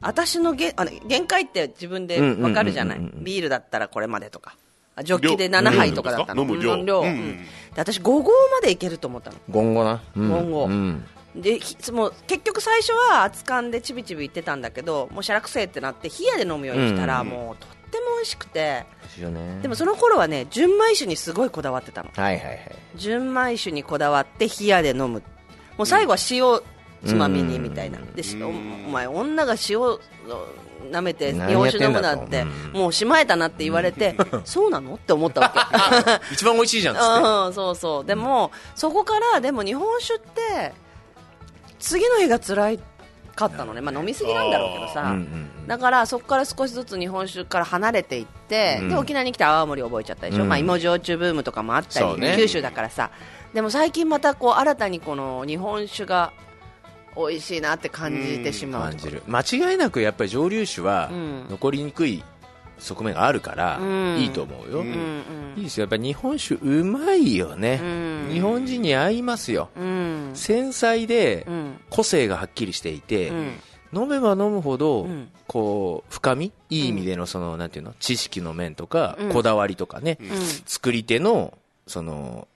[0.00, 3.10] 私のげあの限界って自分でわかるじゃない、うんうん。
[3.10, 4.71] うんうんビールだったらこれまでとか、あ
[5.02, 6.10] ジョッキで7杯とか？
[6.10, 7.08] だったの、飲む量うん量、うん。
[7.08, 7.36] うん。
[7.36, 10.02] で私、5合までいけると思ったの、ゴンゴな。
[10.14, 10.28] うん。
[10.28, 10.64] ゴンゴ。
[10.66, 11.04] うん。
[11.34, 19.60] でひもう結局最初は熱燗でちびちびいってたんだけど、もうしゃらくせえってなって、冷やで飲むようにしたら、うんもうとっても美味しくて、ですよね。
[19.62, 22.10] でもその頃はね、純米酒にすごいこだわってたの。
[22.14, 22.60] はいはいはい。
[22.96, 25.22] 純米酒にこだわって冷やで飲む。
[25.78, 26.60] もう最後は塩
[27.06, 28.12] つまみにみたいな、うん。
[28.12, 29.80] でお前女が塩
[30.92, 35.52] 舐めて何日本酒飲むやってもうしまえたなって言われて そうなのって思ったわ
[36.28, 36.34] け。
[36.34, 37.10] 一番美味しいじゃんっつって。
[37.22, 38.04] うんそうそう。
[38.04, 40.72] でもそこからでも日本酒って
[41.78, 42.80] 次の日が辛い
[43.34, 45.16] かったのね、まあ、飲みすぎなんだろうけどさ、
[45.66, 48.88] だからそこから少しずつ日本酒から離れていって、うん。
[48.90, 50.48] で沖縄に来て泡盛覚えちゃったでしょ、うん。
[50.48, 52.34] まあ、芋焼酎ブームとかもあったり、ね。
[52.36, 53.10] 九州だからさ。
[53.54, 56.32] でも最近またこう新たにこの日本酒が
[57.16, 59.22] 美味しいなって感じてしまう感じる。
[59.26, 61.46] 間違いなくやっぱり蒸留酒はうん。
[61.50, 62.24] 残りにくい
[62.78, 64.18] 側面があるからうん。
[64.18, 64.80] いいと思うよ。
[64.80, 65.54] うん。
[65.56, 65.82] いいですよ。
[65.82, 67.80] やっぱり日本酒うまいよね。
[67.82, 68.30] うん。
[68.32, 69.70] 日本人に合いますよ。
[69.76, 70.30] うん。
[70.34, 71.80] 繊細でうん。
[71.90, 73.60] 個性がはっきりしていて、うん。
[73.94, 75.28] 飲めば飲むほど、うん。
[75.46, 77.94] こう深みいい意味でのその、なんていうの？
[78.00, 79.32] 知識の面とか、うん。
[79.32, 80.28] こだわりとかね、うん。
[80.64, 82.48] 作り手のその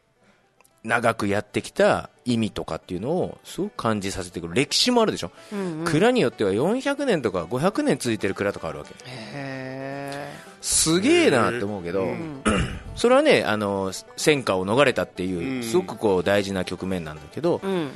[0.82, 5.84] 長くやってきた意味とかっていうのをすごく感じさせてくる歴史もあるでしょ、うんうん。
[5.84, 8.94] 蔵によっては400年とか500年続いてる蔵とかあるわけ。
[9.06, 10.28] へ
[10.60, 12.42] すげえなって思うけど、ー
[12.96, 15.62] それはねあの戦火を逃れたっていう、うん。
[15.62, 17.90] すごくこう大事な局面なんだけど、うん。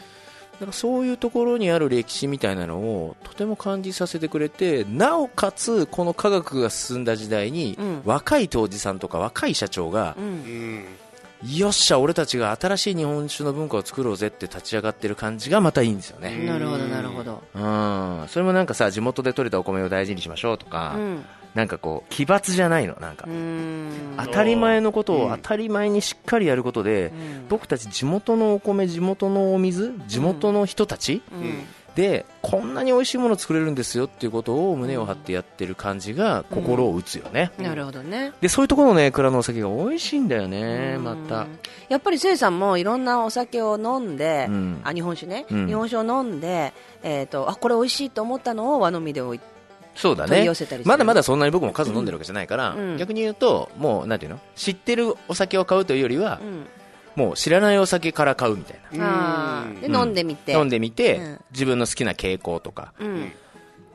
[0.61, 8.03] なんかそういうところにある歴史みたいなのをとても感じさせてくれてなおかつこの科学が進んだ時代に、うん。
[8.05, 10.25] 若い杜氏さんとか若い社長がう、ん。
[10.25, 10.85] うん
[11.43, 17.43] よっしゃ俺たちが新しい日本酒の文化を作ろうぜって立ち上がってる感じがまたいいんですよね、なるほどなるほど。
[17.55, 21.25] うん、それもなんかさ地元で採れたお米を大事にしましょうとか、うん。
[21.55, 24.15] なんかこう奇抜じゃないのなんか、うん。
[24.19, 25.33] 当たり前のことうん。
[25.33, 27.49] を当たり前にしっかりやることで、ん。
[27.49, 38.33] 僕たち地元のお米地元のお水地元の人たち、うんでこんなに美味しいものを作れるんですよっていうことを胸を張ってやってる感じが心を打つよね、なるほどね。
[38.41, 41.05] でそういうところのね蔵のお酒が美味しいんだよねうん。
[41.05, 41.47] また。
[41.89, 44.81] やっぱりせいさんもいろんなお酒を飲んで、うん。
[44.85, 45.67] あ日本酒ね、うん。
[45.67, 46.73] 日本酒を飲んで、
[47.03, 49.41] えー、とあこれ美味しいと思ったのを和飲みで置い
[49.97, 50.49] そうだね。
[50.85, 52.97] まだまだそんなに僕も数飲んでるわけじゃないから、うん。
[52.97, 54.39] 逆に言うともうなんていうの？
[54.55, 56.67] 知ってるお酒を買うというよりはう、ん
[57.21, 59.67] もう知らないお酒から買うみたいな。
[59.81, 59.95] でうん。
[59.95, 61.41] 飲んでみて、飲んでみて、うん。
[61.53, 62.95] 自分の好きな傾向とか。
[62.99, 63.33] うん。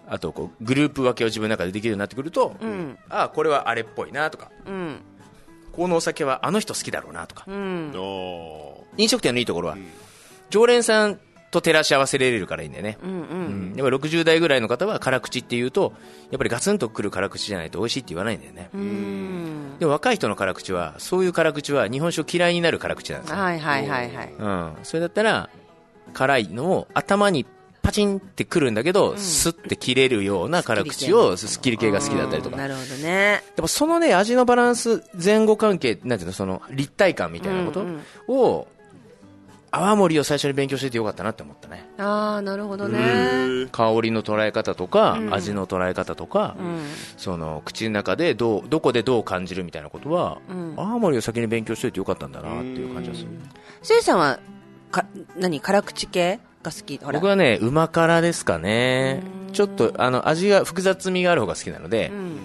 [0.08, 2.98] あとこうグループ分けを自分の中でできるようになってくると、うん。
[3.10, 4.52] あこれはあれっぽいなとか。
[4.68, 5.00] うん。
[5.72, 7.46] このお酒はあの人好きだろうなとか。
[7.48, 7.92] うん。
[7.96, 9.86] お飲食店のいいところは、ん。
[10.52, 11.20] 常連さん
[11.56, 13.18] と照らし合わせれるからいいんだよね、うんうん。
[13.18, 13.74] うん。
[13.76, 15.94] やっぱり60代ぐらいの方は辛口っていうと
[16.32, 19.78] やっぱりガツンとくる辛口じゃないと美味しいって言わないんだよね、うん。
[19.80, 24.34] でも若い人の辛口はそういう辛口は日本酒を嫌いになる辛口なんですよ、はいはいはいはい。
[24.38, 25.50] うん、それだったら
[26.14, 27.46] 辛いのを頭に
[27.82, 32.58] パチンってくるんだけど、スッて切れるような辛口をスッキリ系が好きだったりとか。
[32.58, 33.44] なるほどね。
[33.56, 38.02] でもそのね味のバランス前後関係なんていうのその立体感みたいなことうん。
[38.28, 38.68] を、
[39.72, 41.90] 泡盛を最初に勉強しててよかったなって思ったね。
[41.98, 43.68] ああなるほどね。
[43.72, 45.34] 香りの捉え方とか、うん。
[45.34, 46.80] 味の捉え方とか、うん。
[47.18, 50.74] その口の中でどうどこでどう感じるみたいなことは、うん。
[50.78, 53.28] 泡盛を先に勉強しててよかったんだなっていう感じがする、
[53.82, 54.40] せいさんは
[54.92, 55.06] か
[55.38, 57.00] 何辛口系が好き？
[57.00, 59.24] 僕はねうま辛ですかね。
[59.52, 62.40] ちょっとあの味が複雑味がある方が好きなので、うん。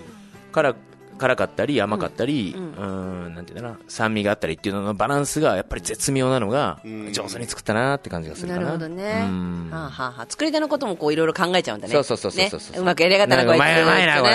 [0.53, 0.75] 辛
[1.21, 2.73] 辛かったり甘かったり、ううん。
[2.73, 3.79] ーんなんていうんだな。
[3.87, 7.13] 酸味があったりっていうののバランスがやっぱり絶妙なのがうん。
[7.13, 8.61] 上手に作ったなって感じがするかな。
[8.61, 9.27] なるほどね。
[9.29, 9.69] うん。
[9.71, 10.27] はあはあはあ。
[10.29, 11.93] 作り手のこともこういろいろ考えちゃうんだね。
[11.93, 12.73] そうそうそうそうそう。
[12.73, 12.79] ね。
[12.79, 14.35] うまくやり方がこうやっうまいなこれ。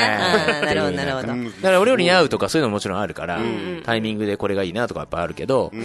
[0.68, 1.34] なるほどなるほど。
[1.34, 1.46] うん。
[1.46, 5.84] だからお料理に合うとかそういうのももちろんあるから、んタイミングでこれがいいなとかやっぱあるけど、ん。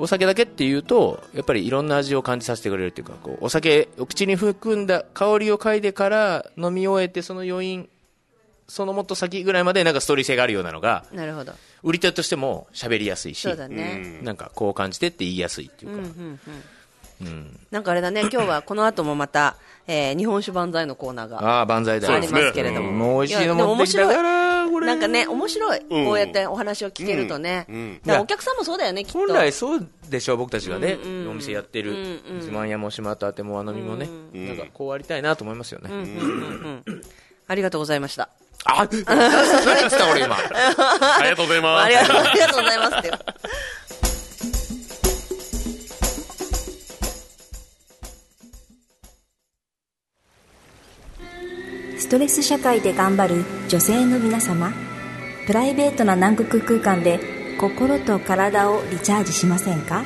[0.00, 7.88] お酒だけっていうとやっぱりいろんな味を感じさせてくれるっていうかこうお酒お口に含んだ香りを嗅いでから飲み終えてその余韻
[8.68, 11.52] そのもっと先ぐらいまでなんかストーリー性があるようなのがなるほど。
[11.82, 14.20] 売り手としても喋りやすいしそうだね。
[14.22, 16.40] なんかこう感じてって言いやすいっていうか、うんうん
[17.22, 17.26] うん。
[17.26, 17.60] うん。
[17.70, 22.92] なんかあれだね 今日はこの後もまたえー日本酒万歳のコーナーがああ万歳だありますけれども。
[22.92, 24.86] もう美味しいの持ってきたからこれ。
[24.86, 25.78] なんかね面白い。
[25.78, 26.04] うん。
[26.04, 27.64] こうやってお話を聞けるとね。
[27.70, 28.20] うんうん。
[28.20, 29.18] お客さんもそうだよねきっと。
[29.18, 31.30] 本来そうでしょう僕たちがね、うんうん。
[31.30, 32.36] お店やってる、うんうん。
[32.36, 34.46] 自慢屋も島とあても和飲みもね、ん。
[34.46, 37.02] なんかこうありたいなと思いますよね、うんうんうんうん。
[37.46, 38.28] ありがとうございました
[38.70, 40.36] あ何言ってた俺今。
[40.36, 41.84] ありがとうございます。
[41.84, 42.96] ありがとうございます。
[42.98, 43.10] って
[51.98, 54.72] スストレス社会で頑張る女性の皆様。
[55.46, 57.20] プライベートな南国空間で
[57.60, 60.04] 心と体をリチャージしませんか？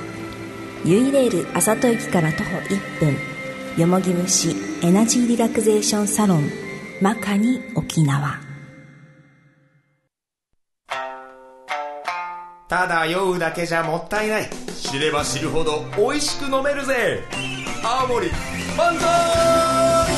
[0.85, 3.17] ユイレール朝戸駅から徒歩1分。
[3.79, 6.51] よもぎ虫エナジーリラクゼーションサロン
[7.01, 8.41] マカニ沖縄
[12.73, 14.49] ただ酔うだけじゃもったいない。
[14.83, 17.23] 知れば知るほど美味しく飲めるぜ。
[17.85, 18.31] 青森
[18.79, 20.13] 万歳。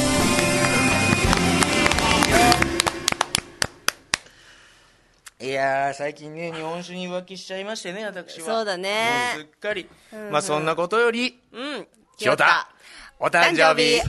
[5.41, 8.47] いやー最近ね日本酒に浮気しちゃいましてね私は。
[8.47, 9.35] そうだね。
[9.35, 9.89] もうすっかり、
[10.31, 12.69] まあそんなことよりうん清田
[13.19, 14.05] お誕生日おめでとう。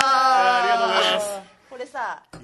[0.00, 1.28] ありがとうございます。
[1.28, 1.42] こ
[1.80, 2.40] れさ分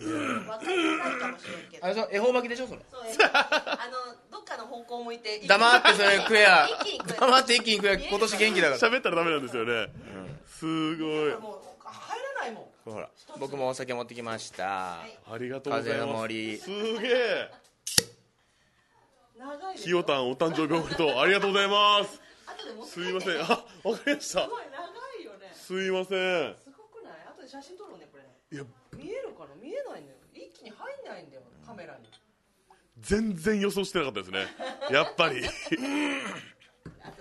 [0.47, 1.85] かってないかもしれんけど。
[1.85, 2.81] あれさ恵方巻きでしょそれ。
[2.91, 6.69] そうえあのどっかの方向向いて 黙ってそれ食えや。
[6.69, 7.17] 一気に食え。
[7.21, 7.99] 黙って一気に食えや。
[8.01, 8.91] 今年元気だから。
[8.91, 9.93] 喋ったらダメなんですよね、
[10.49, 11.37] すごい。
[11.37, 12.93] もう入らないもん。
[12.93, 15.07] ほら僕もお酒持ってきました、あ
[15.39, 16.59] りがとうござい風のます森。
[16.59, 16.69] す
[17.01, 17.51] げえ。
[19.77, 21.11] ひよたんお誕生日おめでとう。
[21.19, 22.21] ありがとうございます。
[22.91, 23.41] すいません。
[23.43, 24.45] あわかりました。
[24.45, 25.53] すごい長いよね。
[25.55, 26.57] すいません。
[26.57, 27.15] すごくない？
[27.37, 28.25] 後で写真撮ろうねこれ。
[28.57, 28.65] いや
[28.97, 29.55] 見えるかな？
[29.63, 30.19] 見えないんだよ。
[30.35, 32.09] 一気に入んないんだよカメラに。
[33.01, 34.47] 全然予想してなかったですね。
[34.91, 35.37] やっぱり。
[35.37, 35.45] 後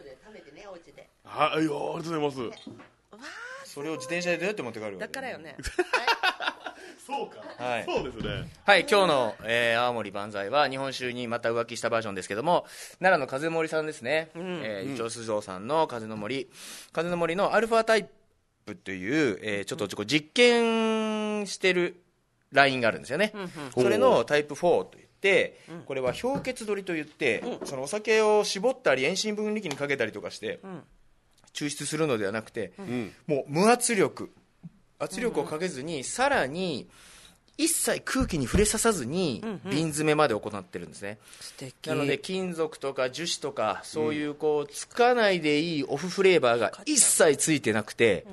[0.02, 1.10] で食べてねお家で。
[1.24, 2.38] はいありがとうございます。
[3.66, 5.58] それを自転車でどうやって持って帰るだからよね。
[7.06, 7.84] そうか、はい。
[7.86, 8.50] そうですね。
[8.64, 12.66] はい今日の、えー青森万歳は日本酒にまた浮気したバージョンですけども
[13.00, 16.50] 奈良の風の森さんですね、えー一応酒造さんの風の森。
[16.94, 18.10] 風の森のアルファタイプ
[18.74, 22.02] という、えーちょっと実験してる
[22.52, 23.34] ラインがあるんですよね、
[23.74, 30.60] それのタイプ4といって、これは氷結取りといって、そのお酒を絞ったり遠心分離機にかけたりとかして、
[31.54, 32.74] 抽出するのではなくて、
[33.28, 34.32] もう無圧力。
[34.98, 36.88] 圧力をかけずに、さらに
[37.58, 41.88] 一切空気に触れささずに瓶詰めまで行ってるんですね、素敵。
[41.88, 48.26] なので金属とか樹脂とかそういうこうつかないでいいオフフレーバーが一切ついてなくて、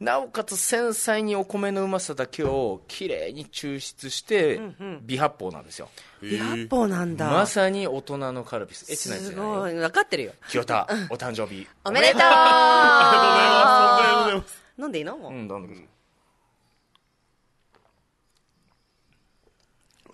[0.00, 4.60] なおかつ繊細にお米のうまさだけをきれいに抽出して
[5.02, 5.88] 微発泡なんですよ、
[6.22, 7.30] 微発泡なんだ。
[7.30, 9.74] まさに大人のカルピスエッチなやつすごい。
[9.74, 10.32] 分かってるよ。
[10.48, 11.66] 清田お誕生日。
[11.84, 12.20] おめでとう。
[12.22, 14.62] ありがとうございます本当にありがとうございます。
[14.78, 15.16] 飲んでいいの？
[15.16, 15.32] もう。
[15.32, 15.88] うんどんどんください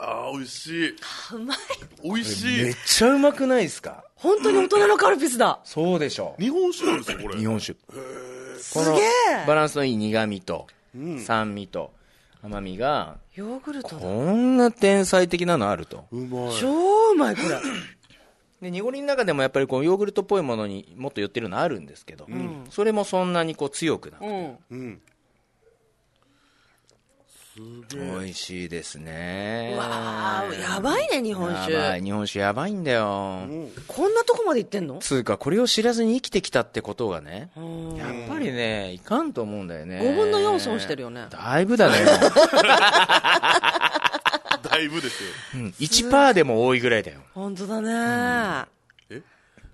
[0.02, 0.96] あー美味しい。
[1.34, 1.58] うまい。
[2.02, 2.64] 美味しい。
[2.64, 4.04] めっちゃうまくないですか？
[4.16, 5.60] 本当に大人のカルピスだ。
[5.64, 7.38] そうでしょ日本酒なんですよこれ。
[7.38, 7.78] 日本酒。
[8.58, 9.04] すこのげえ。
[9.46, 10.66] バランスのいい苦味と
[11.24, 11.92] 酸味と
[12.42, 13.98] 甘みがヨーグルトだ。
[13.98, 16.06] こんな天才的なのあると。
[16.10, 16.54] うまい。
[16.58, 17.58] 超うまいこれ。
[18.60, 22.26] で濁りの中でもやっぱりこうヨーグルトっぽいものにもっと寄ってるのあるんですけど、
[22.68, 25.00] それもそんなにこう強くなくて、うん
[27.56, 29.74] 美味しいですね。
[29.76, 29.86] わ
[30.40, 32.02] あやばいね日本やば酒い。
[32.04, 33.48] 日本酒やばいんだよ、
[33.88, 34.98] こんなとこまで行ってんの？
[34.98, 37.50] つうかこれを知らずに生きてきたってことがね
[37.96, 39.98] やっぱりねいかんと思うんだよね。
[39.98, 41.26] 5分の4損してるよね。
[41.28, 41.96] だいぶだね、
[44.62, 45.30] だいぶですよ。
[45.54, 47.20] うん、1%でも多いぐらいだよ。
[47.34, 48.66] 本当だね。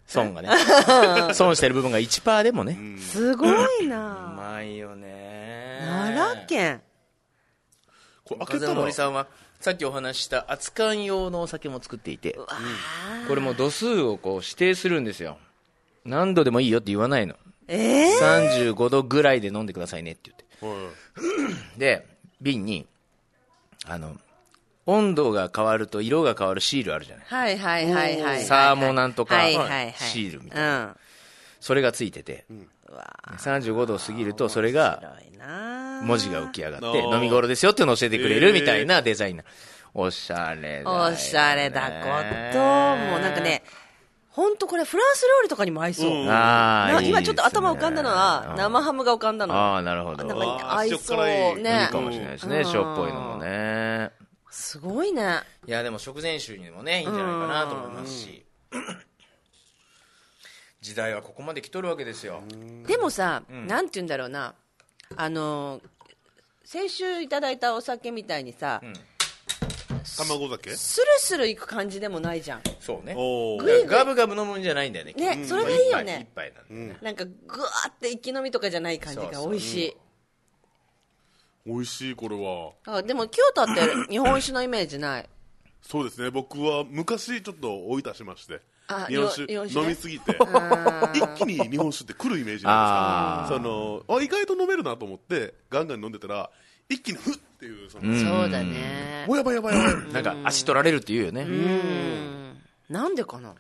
[0.07, 0.49] 損がね。
[1.35, 5.81] 損してる部分が1%でもね、すごいうなまいよね。
[5.85, 6.81] 奈良県
[8.27, 9.27] これ開けたら風森さんは
[9.61, 12.39] さっきお話しした熱燗用のお酒も作っていて
[13.29, 15.39] これも度数をこう指定するんですよ。
[16.05, 17.35] 何度でもいいよって言わないの。
[17.69, 20.45] ええ35度ぐらいで飲んでくださいねって言って。
[20.67, 20.91] は
[21.77, 21.79] い。
[21.79, 22.07] で
[22.41, 22.87] 瓶に
[23.87, 24.17] あの
[24.85, 27.27] 温度が変わると色が変わるシールあるじゃない。
[27.27, 29.95] はいはいはいはいサーモなんとかはいはいはい。
[29.99, 30.97] シールみたいな。
[31.61, 32.45] それがついてて。
[32.51, 32.69] うん。
[32.89, 39.45] うわ35度を過ぎるとそれが面白いな文字が浮き上がって飲み頃ですよっていうのを教えてくれるみたいなデザインな
[39.95, 41.91] おしゃれだおしゃれだこ
[42.53, 43.63] ともうなんかね
[44.31, 46.27] 本当これフランス料理とかにも合いそう、うん。
[46.27, 50.71] なあ今ちょっと頭浮かんだのは生ハムが浮かんだのああなるほど。
[50.71, 51.25] 合いそう。
[51.59, 52.65] ねいいかもしれないですねうん。
[52.67, 54.11] しょっぽいのもね。
[54.51, 55.41] すごいね。
[55.67, 58.45] いやでも食前酒にもねいいんじゃないかなと思いますし。
[60.83, 62.43] 時代はここまで来とるわけですよ。
[62.87, 64.55] でもさ、なんて言うんだろうな
[65.15, 65.81] あの
[66.65, 68.83] 先週いただいたお酒みたいにさ、
[70.19, 70.71] 卵酒？
[70.77, 72.63] スルスルいく感じでもないじゃん。
[72.81, 73.15] そうね。
[73.17, 73.87] おおグイグイ。
[73.87, 76.29] ガブガブ飲むんじゃないんだよねねそれがいいよね。
[76.33, 79.97] 一杯一杯なんでなんかグワーって一気飲みとかじゃない感じが美味しい。
[81.67, 82.73] 美味しいこれは。
[82.99, 85.29] あでも京都って日本酒のイメージない。
[85.83, 86.31] そうですね。
[86.31, 88.55] 僕は昔ちょっと追い出しまして。
[88.55, 88.59] あ
[89.09, 89.53] 日本酒。
[89.53, 90.33] 飲みすぎて。
[91.15, 96.51] 一気に日本酒って来るイメージなんですかそのあ意外と飲めるなと思ってガンガン飲んでたら
[96.89, 99.25] 一気にふっていうその、そうだね。
[99.29, 100.13] おやばいやばいやばい。
[100.13, 102.59] なんか足取られるって言うよね、うん。
[102.89, 103.55] なんでかな？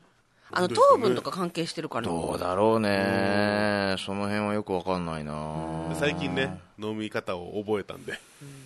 [0.52, 3.96] あの糖分とか関係してるかなどうだろうね。
[3.98, 5.94] その辺はよくわかんないな。
[5.94, 8.18] 最近ね飲み方を覚えたんで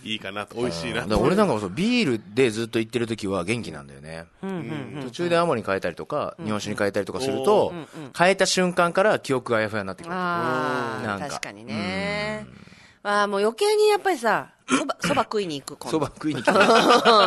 [0.04, 0.56] いいかなと。
[0.56, 4.26] 美味しいなだから俺なんかもそうビールでずっと行ってる時は元気なんだよね、
[5.02, 7.72] 途中でアモに変えたりとか、日本酒に変えたりとかすると、
[8.16, 11.28] 変えた瞬間から記憶があやふやになってくるああなんか。
[11.28, 12.46] 確かにね。
[13.02, 16.58] ああもう余計にやっぱりさそば そば食いに行くそば食いに来て うん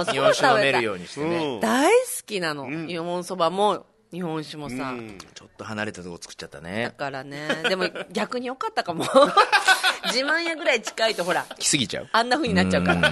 [0.06, 5.18] 日本酒飲めるようにしてね、うん大好きなの、日本そばも日本酒もさ、うん。
[5.34, 7.48] ちょっと離れたとこ作っちゃっただねからね。
[7.68, 9.04] でも 逆に良かったかも。
[10.06, 12.10] 自慢やぐらい近いとほら来すぎちゃう。
[12.12, 13.12] あんな風になっちゃうから。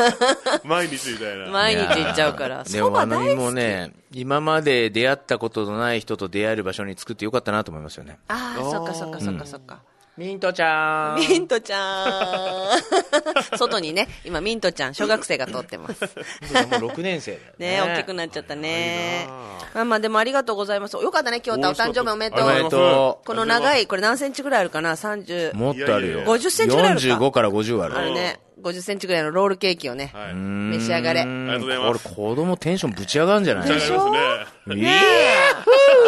[0.64, 2.64] 毎日みたいな毎日行っちゃうから。
[2.64, 3.44] でもあのそば大好き。
[3.44, 8.18] もね今まで出会ったことのない人と出会える場所に作ってよかったなと思いますよね。
[8.28, 9.82] ああそっかそっかそっかそっか、
[10.18, 11.20] ミントちゃん。
[11.20, 12.78] ミントちゃん。
[13.56, 16.00] 外にね今ミントちゃん小学生が通ってます。
[16.02, 17.42] もう6年生だよ
[17.86, 17.94] ね。
[17.94, 19.28] 大きくなっちゃったね。
[19.74, 20.94] まあまあでもありがとうございます。
[20.96, 22.48] よかったね京太お誕生日おめでとう。
[22.48, 26.24] おめでとこの長いこれ何センチぐらいあるかな？30うもっとあるよ。
[26.24, 27.06] 50センチぐらいあるか。
[27.06, 30.34] 45から50あるあるね50センチぐらいのロールケーキをね、はい。
[30.34, 31.20] 召し上がれ。
[31.20, 32.02] ありがとうございます。
[32.02, 33.68] これ子供テンションぶち上がるんじゃない？
[33.68, 33.72] じ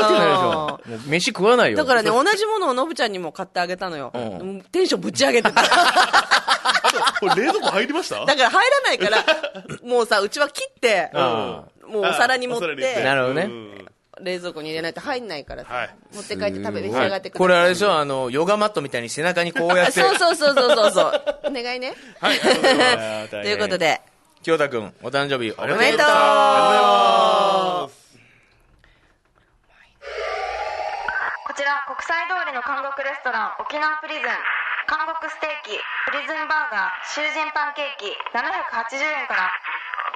[0.02, 1.76] ゃあありますねいいもう飯食わないよ。
[1.78, 4.62] だからね同じものをのぶちゃんにも買ってあげたのよ、ん。
[4.72, 5.62] テンションぶち上げてた。
[7.20, 8.24] これ冷蔵庫入りました？
[8.24, 9.24] だから入らないから
[9.82, 13.42] もうさうちは切ってあもうお皿に盛ってなるほどね。
[13.42, 13.86] うん。
[14.22, 15.90] 冷蔵庫に入れないと入んないからさ、はい。
[16.12, 17.92] 持って帰って食べ召し上がってください、これあれでしょ？
[17.94, 19.92] あのヨガマットみたいに背中にこうやって。
[19.92, 21.22] そうそうそうそうそうそう。
[21.44, 21.94] お願いね。
[22.20, 22.38] はい。
[23.30, 24.02] ということで。
[24.42, 26.06] 京太君お誕生日おめおめでとう
[32.52, 34.24] の韓国レストラン沖縄プリズン。
[34.86, 35.78] 韓国ステーキ
[36.10, 39.50] プリズンバーガー囚人パンケーキ780円から。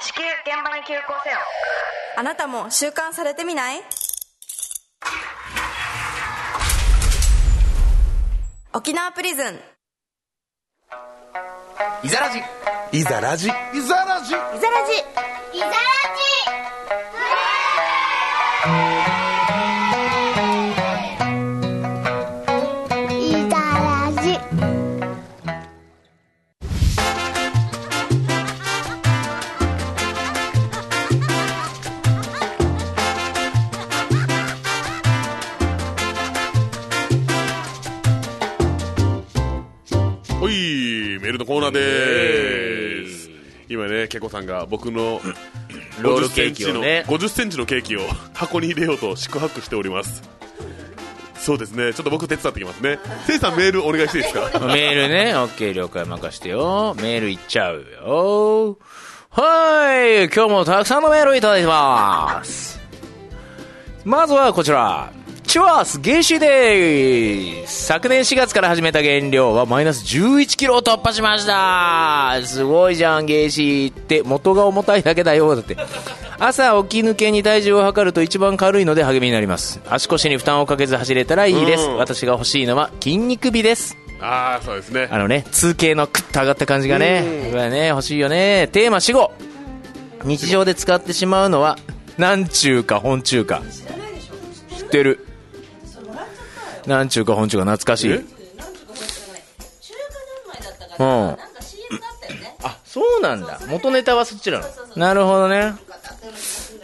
[0.00, 1.38] 至急現場に急行せよ。
[2.16, 3.82] あなたも習慣されてみない？
[8.72, 9.60] 沖縄プリズン。
[12.02, 12.42] いざらじ
[12.92, 13.48] いざラジ。
[13.48, 14.34] いざラジ。
[14.34, 14.94] イザラジ。
[15.54, 16.33] イザラジ
[41.64, 43.30] ナーです。
[43.68, 45.20] 今ねけこさんが僕の
[46.02, 47.04] ロールケーキをね。
[47.08, 48.00] 50センチのケーキを
[48.34, 50.22] 箱に入れようと宿泊しております。
[51.36, 51.92] そうですね。
[51.94, 52.98] ちょっと僕手伝ってきますね。
[53.26, 54.60] せいさんメールお願いしていいですか？
[54.66, 56.94] メールね、オッケー了解任してよ。
[57.00, 58.78] メールいっちゃうよ。
[59.30, 62.80] はい、今日もたくさんのメールいただいてます。
[64.04, 65.10] まずはこちら。
[65.46, 72.40] チュアス原子です昨年4月から始めた原料はマイナス11キロを突破しました。
[72.44, 74.22] すごいじゃん原子って。
[74.24, 75.54] 元が重たいだけだよ。
[75.54, 75.76] だって。
[76.38, 79.80] 朝起き抜けに体重を測ると一番軽いので励みになります。
[79.88, 81.96] 足腰に負担をかけず走れたらいいです、うん。
[81.96, 83.96] 私が欲しいのは筋肉美です。
[84.20, 85.08] ああそうですね。
[85.10, 88.68] あのね、通形のクッと上がった感じがね、これね、欲しいよね。
[88.72, 89.32] テーマ死後。
[90.24, 91.78] 日常で使ってしまうのは、
[92.16, 93.62] なんちゅうか本中華。
[94.76, 95.26] 知ってる。
[96.86, 98.12] なんちゅうか本中華懐かしい。
[98.12, 98.14] え？
[100.98, 101.36] うん。
[102.62, 103.60] あ、そうなんだ。
[103.68, 104.64] 元ネタはそっちなの？
[104.96, 105.74] なるほどね。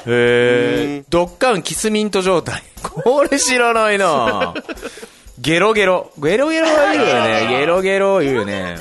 [0.06, 2.62] へえ、ドッカンキスミント状態。
[2.82, 4.54] これ知らないな
[5.40, 6.10] ゲロゲロ。
[6.18, 7.46] ゲロゲロは言うよね。
[7.58, 8.76] ゲロゲロ言うよね。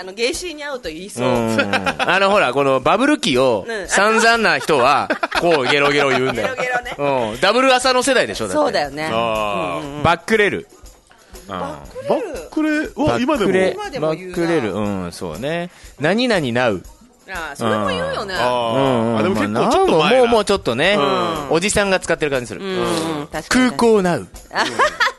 [0.00, 1.60] あの芸師に会うと言いそう、うん
[1.98, 5.08] あのほら、このバブル期をうん散々な人は、
[5.40, 6.54] こうゲロゲロ言うんだよ。
[6.54, 7.40] ゲロゲロねうん。
[7.40, 10.68] ダブル朝の世代でしょそうだよねバックレる。
[11.48, 13.46] バックレバは今で
[13.98, 14.74] もバ言うなックレる。
[14.74, 15.70] うん、そうね。
[15.98, 16.84] 何々なう。
[17.30, 18.34] ああそれも言うよね。
[18.36, 20.96] あうんーあでも結まあ構ちょっと前なもう、もうちょっとね。
[20.96, 21.00] ん、
[21.50, 22.60] おじさんが使ってる感じする。
[23.48, 24.28] 空港なう。
[24.52, 24.64] あ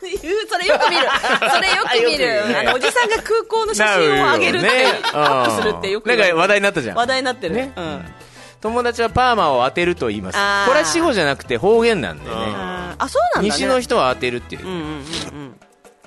[0.01, 1.03] 言うそれよく見る。
[1.51, 2.59] それよく見る。
[2.59, 4.85] あのおじさんが空港の写真を上げるって、ね。
[5.13, 6.97] アップするってよくなんか話題になったじゃん。
[6.97, 7.55] 話題になってる。
[7.55, 7.73] ね。
[7.75, 8.05] うん。
[8.61, 10.37] 友達はパーマを当てると言います。
[10.67, 12.31] これは死後じゃなくて方言なんでね。
[12.35, 13.49] あそうなんだね。
[13.49, 14.61] 西の人は当てるっていう。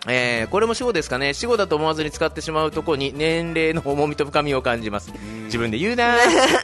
[0.09, 1.33] えーこれも死後ですかね。
[1.35, 5.13] 死後だと思わずに使ってしまうとこに年齢の重みと深みを感じます。
[5.45, 6.17] 自分で言うな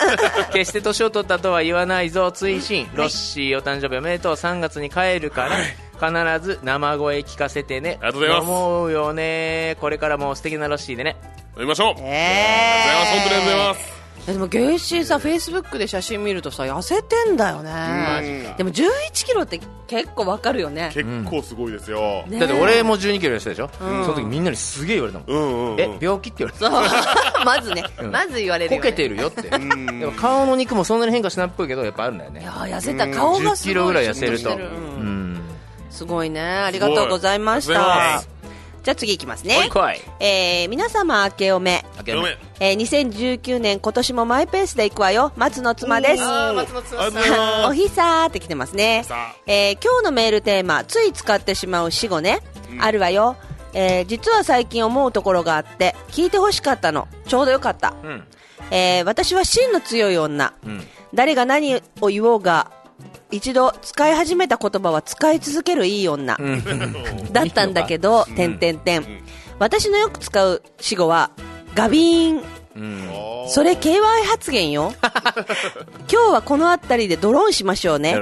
[0.52, 2.32] 決して年を取ったとは言わないぞ。
[2.32, 2.88] 追伸。
[2.94, 4.34] ロッシーお誕生日おめでとう。
[4.34, 5.48] 3月に帰るか
[6.00, 7.98] ら必ず生声聞かせてね。
[8.02, 8.48] ありがとうございます。
[8.50, 11.16] 思うよねこれからも素敵なロッシーでね。
[11.56, 13.28] 飲みましょう、えありがとうございます。
[13.28, 13.97] 本当にありがとうございます
[14.32, 18.54] でもゲイシーさフェイスブックで写真見るとさ痩せてんだよね。
[18.58, 20.90] でも1 1キロって結構わかるよね。
[20.92, 23.70] 結構すごいですよ、ねだって俺も1 2キロ痩せたでしょ、ん。
[24.04, 25.42] その時みんなにすげえ言われたもん、うん。
[25.42, 26.70] うんうんえ病気って言われそう。
[27.44, 28.10] まずね、うん。
[28.10, 29.42] まず言われるたこよ、ね、けてるよって。
[29.48, 32.42] でも顔の肉もそんなに変化しないっぽいけどやっぱあるんだよね。
[32.42, 34.50] いや痩せた顔がすごい10キロぐらい痩せると。
[34.50, 34.58] うん。
[34.58, 35.40] うん。
[35.90, 36.40] すごいね。
[36.42, 38.20] ありがとうございました。
[38.20, 38.28] す
[38.88, 40.00] じゃあ次いきます来ねい来い。
[40.18, 41.84] えー、皆様明けおめ。
[41.98, 42.38] 明けおめ。
[42.58, 45.30] えー、2019年今年もマイペースで行くわよ。
[45.36, 46.22] 松の妻です。
[46.22, 49.04] おひさーって来てますね。
[49.46, 52.40] えー今日のメールテーマつい使ってしまう死語ね、
[52.80, 53.36] あるわよ、
[53.74, 57.08] えー実は最近思うところがあって聞いてほしかったの。
[57.26, 58.24] ちょうどよかった、うん。
[58.70, 60.86] えー私は芯の強い女、うん。
[61.12, 62.70] 誰が何を言おうが
[63.30, 66.36] 一度使い始めた言葉は使い続けるいい女、
[67.32, 69.04] だったんだけど、てんてんてん。
[69.58, 71.30] 私のよく使う死語は、
[71.74, 72.42] ガビーン。
[72.76, 73.08] うん。
[73.48, 74.92] それ KY 発言よ。
[76.10, 78.14] 今日はこの辺りでドローンしましょうね。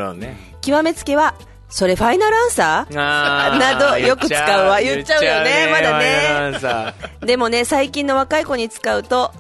[0.60, 1.34] 極めつけは、
[1.68, 2.94] それファイナルアンサー？
[2.94, 4.80] などよく使うわ。
[4.80, 6.94] 言っちゃうよねまだね。
[7.20, 9.32] でもね、最近の若い子に使うと、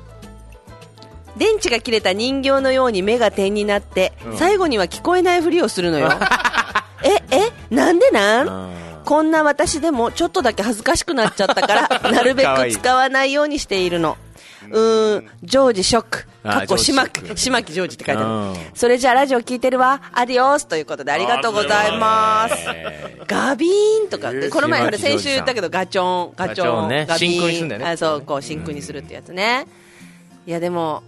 [1.36, 6.10] 電池が切れた人形のように目が点になって、最後には聞こえないふりをするのよ。
[7.04, 8.72] え、え、なんでなん？
[9.04, 14.16] こんな私でもちょっとだけ恥ずかしくなっちゃったから、 なるべく使わないようにしているの。
[14.68, 16.26] うーん、ジョージショック。
[16.42, 18.54] かっこ、しまき、しまきジョージって書いてあうん。
[18.54, 18.60] る。
[18.74, 20.00] それじゃあラジオ聞いてるわ。
[20.12, 20.66] アディオス。
[20.66, 22.56] ということでありがとうございます。
[23.28, 27.06] ガビーンとか、この前ほら先週言ったけどガチョン、ガチョン、ガチョンね。
[27.08, 27.32] ガビーン。
[27.34, 27.88] 真空にすんだよね。
[27.90, 29.66] あそう、こう真空にするってやつね。
[30.46, 31.02] いやでも、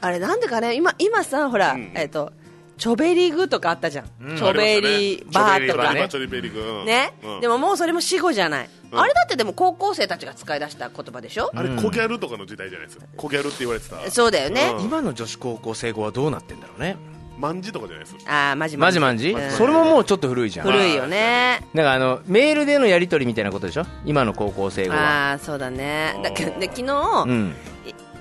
[0.00, 2.32] あれなんでかね、今、今さ、ほら、えっと、
[2.78, 4.04] チョベリグとかあったじゃん。
[4.04, 6.06] チョベリバーとかね。
[6.10, 7.40] チョベリバーね、うん。
[7.40, 9.00] でももうそれも死語じゃない、うん。
[9.00, 13.06] あれだってでも高校生たちが使い出した言葉でしょ、あれコギャルとかの時代じゃないですか。
[13.16, 14.10] コギャルって言われてた。
[14.10, 14.84] そうだよね、うん。
[14.84, 16.96] 今の女子高校生語はどうなってんだろうね。
[17.38, 19.50] マンジとかじゃないですああマジマジマンジうん。
[19.50, 20.66] それももうちょっと古いじゃん。
[20.66, 21.60] 古いよね。
[21.72, 23.86] なんかあのメールでのやり取りみたいなことでしょ？
[24.04, 25.30] 今の高校生語は。
[25.30, 26.18] ああそうだね。
[26.22, 27.54] だけどで昨日、うん。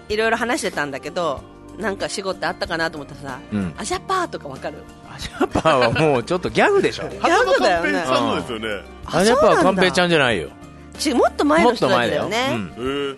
[0.10, 1.42] いいろいろ話してたんだけど
[1.78, 3.74] なんか死語ってあったかなと思ったらさ、うん。
[3.78, 4.78] アジャパーとかわかる？
[5.14, 7.08] アジャパーはもうちょっとギャグでしょ。
[7.10, 8.04] ギャグだよね。
[8.06, 8.68] さんのですよね。
[9.06, 10.50] アジャパーはカンペイちゃんじゃないよ。
[10.98, 12.38] ちもっと前の人たちだよね。
[12.38, 13.18] よえー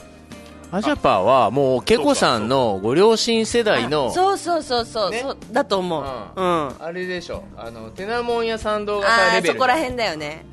[0.70, 5.22] アジャパーはもうケコさんのご両親世代のそうそうそうそう,、ね。
[5.22, 6.04] そうだと思う、
[6.36, 6.76] ううん。
[6.80, 7.46] あれでしょ。
[7.56, 10.46] あのテナモンや参道がレベルあそこら辺だよね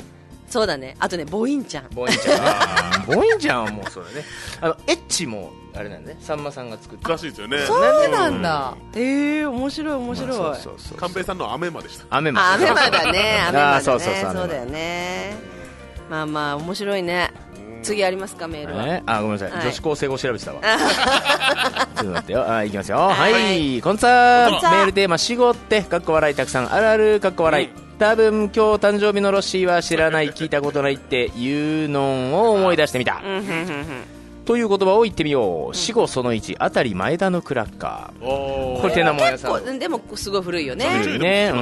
[0.55, 0.95] そうだね。
[1.01, 1.89] あとねボインちゃん。
[1.93, 2.39] ボインちゃん。
[2.47, 4.25] あーボインちゃんはもうそうだね。
[4.61, 6.17] あのエッチもあれなんだね。
[6.21, 7.09] さんまさんが作った。
[7.09, 7.59] らしいですよね。
[7.67, 8.75] そうなんだ。
[8.95, 12.05] へえ面白い面白い、そうそうそう寛平さんの雨までした。
[12.09, 12.89] 雨まあアメマだね。
[12.89, 13.59] アメマだね。
[13.59, 14.33] あーそうそうそう。
[14.33, 15.35] そうだよね。
[16.09, 17.33] まあまあ面白いね。
[17.83, 19.63] 次ありますかメールは、えあごめんなさい、はい。
[19.63, 20.61] 女子高生語調べてたわ。
[21.97, 22.49] ちょっと待ってよ。
[22.49, 22.99] あいきますよ。
[22.99, 23.79] ははい。
[23.79, 24.45] い、こんにちは。
[24.47, 24.71] こんにちは。
[24.71, 33.23] メールテーマ「死語って」かっこ笑いたくさんあるあるかっこ笑い、多分今日誕生日のロッシーは知らない聞いたことないっていうのを思い出してみた。
[34.45, 35.75] という言葉を言ってみよう。
[35.75, 38.81] 死語その1あたり前田のクラッカおー。
[38.83, 39.49] これテナモン屋結さ。
[39.49, 41.53] ん構でもすごい古いよね。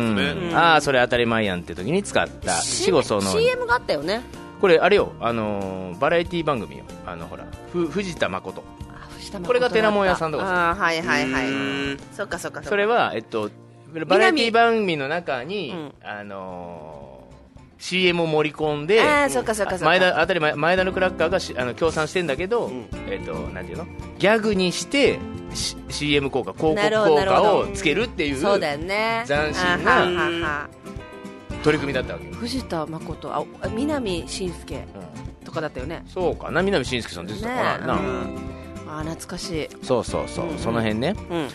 [0.54, 2.52] ああそれ当たり前やんって時に使った。
[2.54, 3.30] 死語その。
[3.32, 4.22] CM があったよね。
[4.60, 5.12] これあれよ。
[5.20, 6.84] あのーバラエティ番組よ。
[7.06, 8.64] あのほらふ藤田誠。
[8.88, 10.50] あ藤田誠これがテナモン屋さんとかさ。
[10.50, 11.44] ああはいはいはい。
[11.44, 12.68] へそっかそっかっか。
[12.68, 13.50] それはえっと
[14.06, 15.94] バラエティ番組の中に、うん。
[16.02, 17.12] あのー
[17.78, 19.86] CM を盛り込んでああそっかそっかそっか。
[19.86, 22.86] 前田当たり前前田のクラッカーがしあの協賛してんだけど、ん。
[23.08, 23.86] えっとなんていうの？
[24.20, 25.18] ギャグにして、
[25.88, 29.24] CM 効果広告効果をつけるっていうそうだよね。
[29.26, 30.68] 斬新な
[31.64, 32.26] 取り組みだったわけ。
[32.28, 34.78] よ、藤田誠ああ南信介う
[35.40, 35.44] ん。
[35.44, 36.04] とかだったよね。
[36.06, 36.62] そうかな？
[36.62, 38.00] 南信介さん出てたねからな、うん。
[38.86, 39.68] あー懐かしい。
[39.84, 40.58] そうそうそう、うん。
[40.58, 41.48] その辺ね、うん。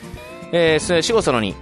[0.52, 1.56] えー、死後その2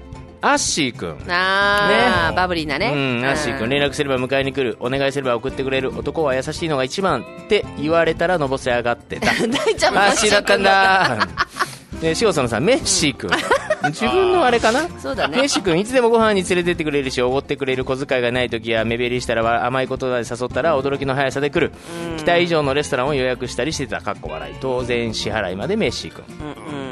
[0.45, 2.35] アッシーくんああ、ね。
[2.35, 2.91] バブリーなね。
[2.93, 4.77] うん、アッシー君連絡すれば迎えに来る。
[4.79, 5.89] お願いすれば送ってくれる。
[5.97, 9.31] 男は優しいのが一番って言われたらのぼせ上がってた。
[9.47, 11.17] 大ちゃんもアッシーだったんだ。
[11.99, 13.31] で志保さんのさメッシー君。
[13.89, 14.87] 自分のあれかな？
[14.99, 15.37] そうだね。
[15.37, 21.71] メッシー君いつでもご飯に連れてってくれるしおごってくれる小遣いがない時や目減りしたら甘い言葉で誘ったら驚きの速さで来る。
[22.17, 24.01] 期待以上のレストランを予約したりしてた。
[24.01, 24.55] かっこ笑い。
[24.61, 26.23] 当然支払いまでメッシー君。
[26.69, 26.84] うん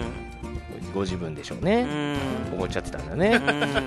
[0.93, 1.87] ご自分でしょうね。
[2.51, 2.55] うん。
[2.55, 3.41] おごっちゃってたんだね。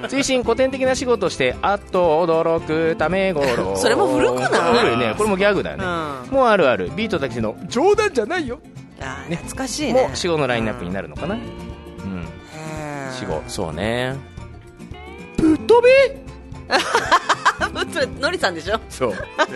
[0.09, 4.79] 追伸古典的な仕事としてあっと驚くためごろ それも古くない？
[4.81, 5.15] 古いね。
[5.17, 5.91] これもギャグだよね、うん。
[6.35, 6.91] もうあるある。
[6.97, 8.59] ビートだけの冗談じゃないよ。
[9.01, 10.09] あ懐かしいね。
[10.09, 11.35] も死後のラインナップになるのかな。
[11.35, 11.41] うん。
[13.13, 14.15] 死後そうね。
[15.37, 16.27] ぶっ飛び？
[17.93, 18.81] それのりさんでしょ？
[18.89, 19.13] そう。
[19.39, 19.47] あ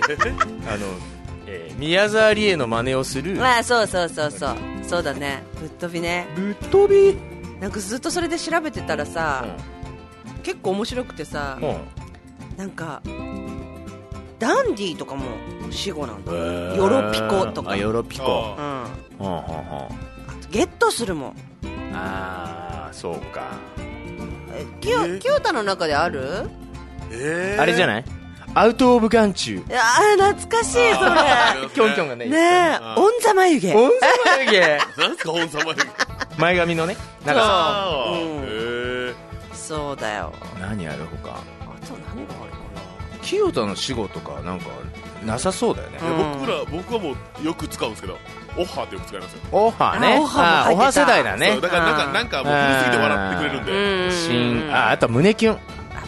[0.77, 0.87] の、
[1.47, 3.39] えー宮沢りえの真似をする。
[3.43, 4.57] あーそうそうそうそう。
[4.83, 5.43] そうだね。
[5.59, 6.27] ぶっ飛びね。
[6.37, 7.17] ぶっ飛び？
[7.61, 9.45] なんかずっとそれで調べてたらさ、
[10.43, 11.77] 結構面白くてさ、うん。
[12.57, 13.03] なんか
[14.39, 15.25] ダンディとかも
[15.71, 16.33] 死語なんだ。
[16.33, 17.71] ヨロピコとか。
[17.73, 18.25] あヨロピコ。
[18.25, 18.29] うん。
[18.33, 18.85] は
[19.19, 19.41] あは
[19.71, 19.89] あは
[20.51, 21.35] ゲットするもん。
[21.93, 23.43] ああーそうか。
[24.55, 26.49] えキヨキヨタの中である？
[27.13, 28.05] えあれじゃない？
[28.53, 30.91] アウト・オブ・眼中いやー懐かしいそれ。
[31.73, 34.07] キョンキョンがねねえオンザ眉毛オンザ
[34.39, 35.83] 眉毛なんすか本様で
[36.41, 39.11] 前髪のねなんかあーうん。
[39.13, 39.15] へ
[39.55, 40.33] そうだよ。
[40.61, 42.59] 何あるほかあと何があるか
[43.23, 44.67] 清田の死後とかなんか
[45.25, 45.99] なさそうだよね。
[45.99, 48.17] ーいや僕ら僕はもうよく使うんですけど
[48.57, 49.41] オッハーってよく使いますよ。
[49.53, 50.17] オハね。
[50.17, 50.69] あオハも入ってた。
[50.71, 51.53] あオハ世代だね。
[51.53, 53.73] そうだからなんかなんかもう古すぎて笑ってくれるんで。
[54.07, 54.13] うん。
[54.13, 55.55] 新ああと胸キュン。
[55.55, 55.59] あ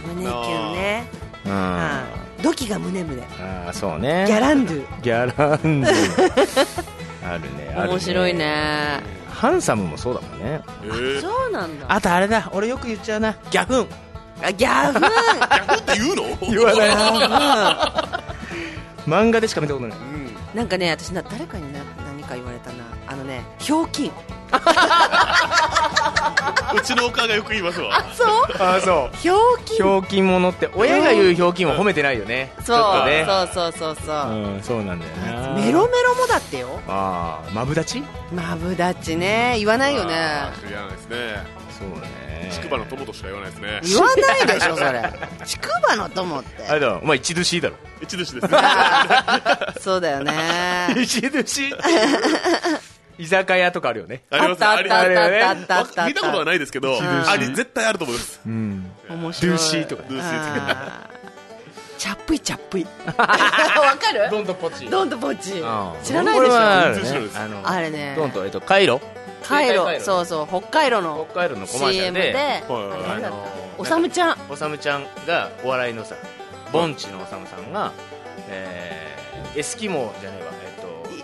[0.07, 1.05] 胸キュンね。
[1.45, 1.53] うん。
[1.53, 2.05] はあ
[2.41, 3.23] いドキが胸胸。
[3.23, 4.25] あそうね。
[4.27, 5.03] ギャランドゥ。
[5.03, 5.89] ギャランド
[7.29, 9.01] あるねある面白いね
[9.43, 10.63] ハンサムもそうだもんね。
[10.85, 11.21] えー。
[11.21, 11.87] そうなんだ。
[11.89, 12.49] あとあれだ。
[12.55, 13.35] 俺よく言っちゃうな。
[13.51, 13.87] ギャフン
[14.41, 16.23] あギャフン逆って言うの？
[16.49, 18.23] 言わないギャ
[19.09, 19.99] 漫画でしか見たことない。
[19.99, 20.05] うん。
[20.05, 22.85] フンなんかね私な誰かにな何か言われたな。
[23.09, 24.13] あのねひょうきん。
[26.75, 28.05] うちのおかんがよく言いますわ。
[28.15, 28.29] そう？
[28.65, 29.17] あそう。
[29.17, 29.77] ひょうきん。
[29.77, 30.71] ひょうきん者って。
[30.75, 32.53] 親が言うひょうきんは褒めてないよね。
[32.59, 32.67] そう。
[32.67, 33.25] ちょっとね。
[33.27, 34.17] そうそうそうそう。
[34.31, 36.81] うんそうなんだよなメロメロもだってよ。
[36.89, 38.03] ああマブダチ？
[38.33, 39.55] マブダチね。
[39.59, 40.15] 言わないよね。
[40.15, 41.17] あー知らないですね。
[41.79, 42.51] そうね。
[42.53, 43.81] 筑波の友としか言わないですね。
[43.85, 45.13] 言わないでしょそれ。
[45.47, 46.63] 筑波の友って。
[46.69, 47.77] あれだお前一度しいだろ。
[48.01, 48.49] 一年です
[49.83, 50.95] そうだよね。
[50.99, 51.75] 一度し？
[53.19, 54.23] 居酒屋とかあるよね。
[54.31, 56.07] ありますあったあったあったあったあったあった。
[56.07, 58.41] 見たことはないですけどあれ絶対あると思います。
[58.47, 58.91] うん。
[59.09, 59.57] 面白い。
[59.57, 60.03] ドゥーシーとか。
[60.09, 61.11] ドゥーシーとか
[62.03, 62.87] チャップイチャップイ。
[63.07, 64.29] わかる？
[64.29, 64.87] ドンとポチ。
[64.91, 65.63] ドンとポチ。
[66.03, 66.57] 知らないでしょ？
[66.57, 67.61] あね。
[67.63, 68.15] あれね。
[68.17, 69.01] ドンとえっとカイロ。
[69.45, 69.89] カイロ。
[70.01, 72.65] そうそう北海道の北海道のコマーシャル CM で。
[72.69, 73.33] あのた
[73.79, 74.37] おさむちゃん。
[74.51, 76.17] おさむちゃんがお笑いのさ
[76.73, 77.93] ボンチのおさむさんが、
[78.49, 80.47] えーエスキモーじゃないわ。
[80.47, 80.52] えっと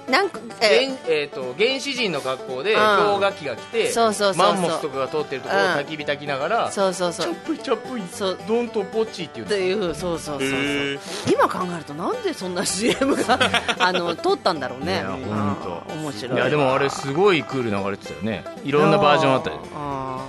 [0.09, 2.79] なんかえ原えー、と原始人の格好でうん。
[2.79, 4.55] 氷河期が来てそうそうそうそう。
[4.55, 7.27] マンモスとかが通ってるところをうん焚き火焚きながら、そうそうそう。
[7.27, 8.39] チャップイチャップイそう。
[8.49, 10.99] ドンとポッチって言うっていうそうそうそうそう
[11.33, 13.39] 今考えるとなんでそんな CM が
[13.79, 14.95] あの通ったんだろうね。
[14.95, 15.29] いやほんと。
[15.31, 16.37] あー面白い。
[16.37, 18.45] いやでもあれすごいクール流れてたよね。
[18.65, 19.61] いろんなバージョンあったよ。
[19.77, 20.25] あ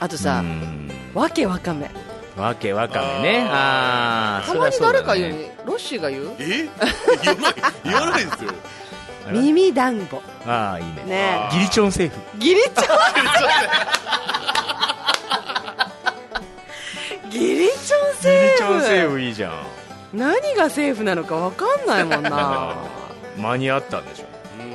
[0.00, 0.90] あとさうん。
[1.14, 1.90] わけわかめ
[2.36, 3.48] わけわかめね。
[3.48, 6.32] ああたまに誰か言うねロッシーが言う？
[6.40, 6.68] え？
[7.22, 7.54] 言わない
[7.84, 8.50] 言わないですよ。
[9.30, 11.02] 耳団子ああいいね。
[11.06, 12.16] ねギリチョンセーフ。
[12.38, 12.74] ギリチョン
[17.30, 19.52] ギリチョンギセリチョンセーーフフいいじゃん。
[20.12, 22.74] 何がセーフなのかわかんないもんな。
[23.38, 24.24] 間に合ったんでしょ。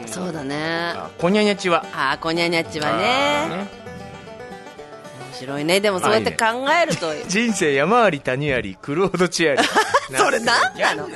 [0.07, 0.93] そうだね。
[0.95, 1.85] あこにゃにゃちは。
[1.93, 3.67] あーこにゃにゃっちはあね
[5.39, 5.79] 白いね。
[5.79, 7.13] でもそうやって考えると。
[7.27, 9.63] 人生山あり谷ありクロードチアリ。
[10.15, 11.07] それ何なの？
[11.07, 11.13] ギ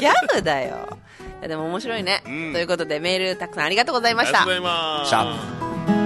[0.00, 0.98] ギャグだよ。
[1.46, 2.52] でも面白いね、うん。
[2.52, 4.42] ということでメールたくさんありがとうございました。
[4.42, 5.99] ありがとうございます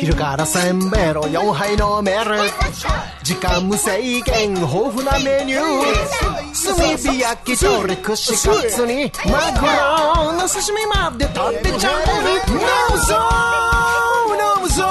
[0.00, 2.50] 昼からせんべろ4杯飲める。
[3.22, 5.62] 時間無制限豊富なメニュー。
[6.74, 12.00] 炭火焼き鳥串カツにマグロの刺身まで食べちゃう。
[12.48, 12.56] 飲
[12.90, 13.14] むぞ
[14.56, 14.84] 飲むぞ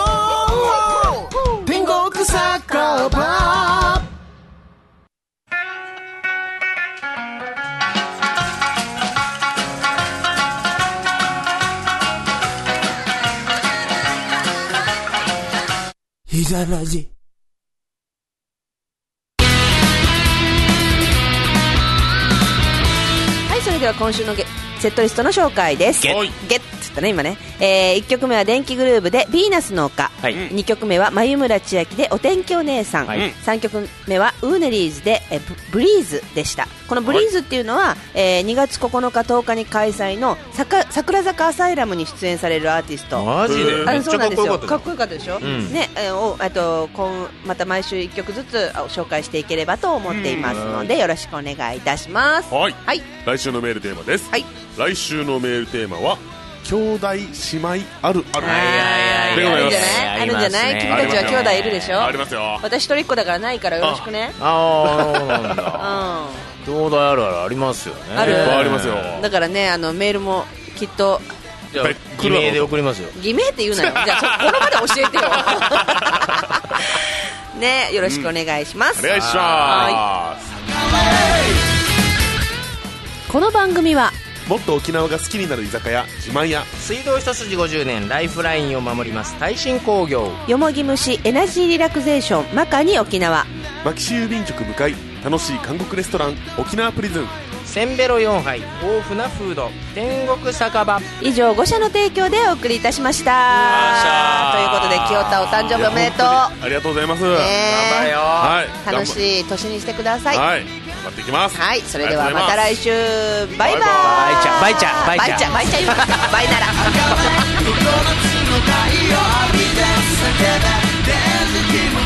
[1.65, 2.37] 天国酒
[3.09, 3.38] 場
[16.39, 17.05] いざらじ
[23.49, 24.45] はいそれでは今週のゲ
[24.79, 26.01] セットリストの紹介です。
[26.01, 30.35] ゲッゲッつったね今ね、えー、1曲目は電気グルーヴで「ヴィーナスの丘」はい。
[30.35, 33.31] 2曲目は眉村千秋で「お天気お姉さん」はい。
[33.45, 36.67] 3曲目はウーネリーズでえブ「ブリーズ」でした。
[36.87, 43.23] この「ブリーズ」っていうのは、えー2月9日10日に開催のさか桜坂アサイラムに出演されるアーティスト。
[43.23, 43.83] マジで？
[43.87, 44.59] あそうなんですこよ。
[44.59, 45.71] かっこよかったでしょ、ん。
[45.71, 52.53] ねえーおあと今また毎週1曲ずつあ紹介していければと思っていますのでよろしくお願いいたします。
[52.53, 52.75] はい。
[52.85, 53.01] はい。
[53.25, 54.45] 来週のメールテーマです、はい。
[54.77, 56.17] 来週のメールテーマは
[56.69, 57.23] 兄弟姉
[57.59, 57.67] 妹
[58.03, 58.45] あるある。
[58.47, 59.77] あでございます。
[60.21, 60.79] あるんじゃない？
[60.79, 62.03] 君たちは兄弟いるでしょ？
[62.03, 62.59] ありますよ。
[62.61, 64.31] 私一人っ子だからないからよろしくね。
[64.39, 66.27] ああそうなんうだん。
[66.67, 68.01] 兄弟あるあるありますよね。
[68.15, 68.33] ある。
[68.33, 68.95] いっぱいありますよ。
[69.21, 70.45] だからねあのメールも
[70.77, 71.19] きっと
[71.73, 71.83] じゃ
[72.21, 73.09] 偽名で送りますよ。
[73.21, 73.93] 偽名って言うなよ。
[74.05, 75.23] じゃあの場で教えてよ。
[77.59, 80.49] ねよろしくお願いします、お願いします。
[83.31, 84.11] この番組は
[84.49, 86.65] もっと沖縄が好きになる居酒屋自慢屋。
[86.65, 90.31] 水道一筋50年ライフラインを守ります耐震工業。
[90.47, 93.45] よもぎ虫エナジーリラクゼーションマカに沖縄。
[93.85, 97.27] 牧師郵便局向かい楽しい韓国レストラン沖縄プリズン。
[97.63, 99.69] せんべろ4杯豊富なフード。
[99.93, 100.99] 天国酒場。
[101.21, 104.51] 以上5社の提供でお送りいたしました。
[104.55, 106.25] ということで清田お誕生日おめでとう。
[106.25, 107.37] ありがとうございます、ね頑
[107.99, 108.17] 張れよ。
[108.17, 108.91] はい。
[108.91, 110.37] 楽しい年にしてください。
[110.39, 111.57] はい頑張っていきます。
[111.57, 112.91] はい、それではまた来週。
[113.57, 113.81] バイバイ。
[115.07, 115.29] バイバイ。
[115.29, 115.67] バイバイ
[116.33, 116.89] バイ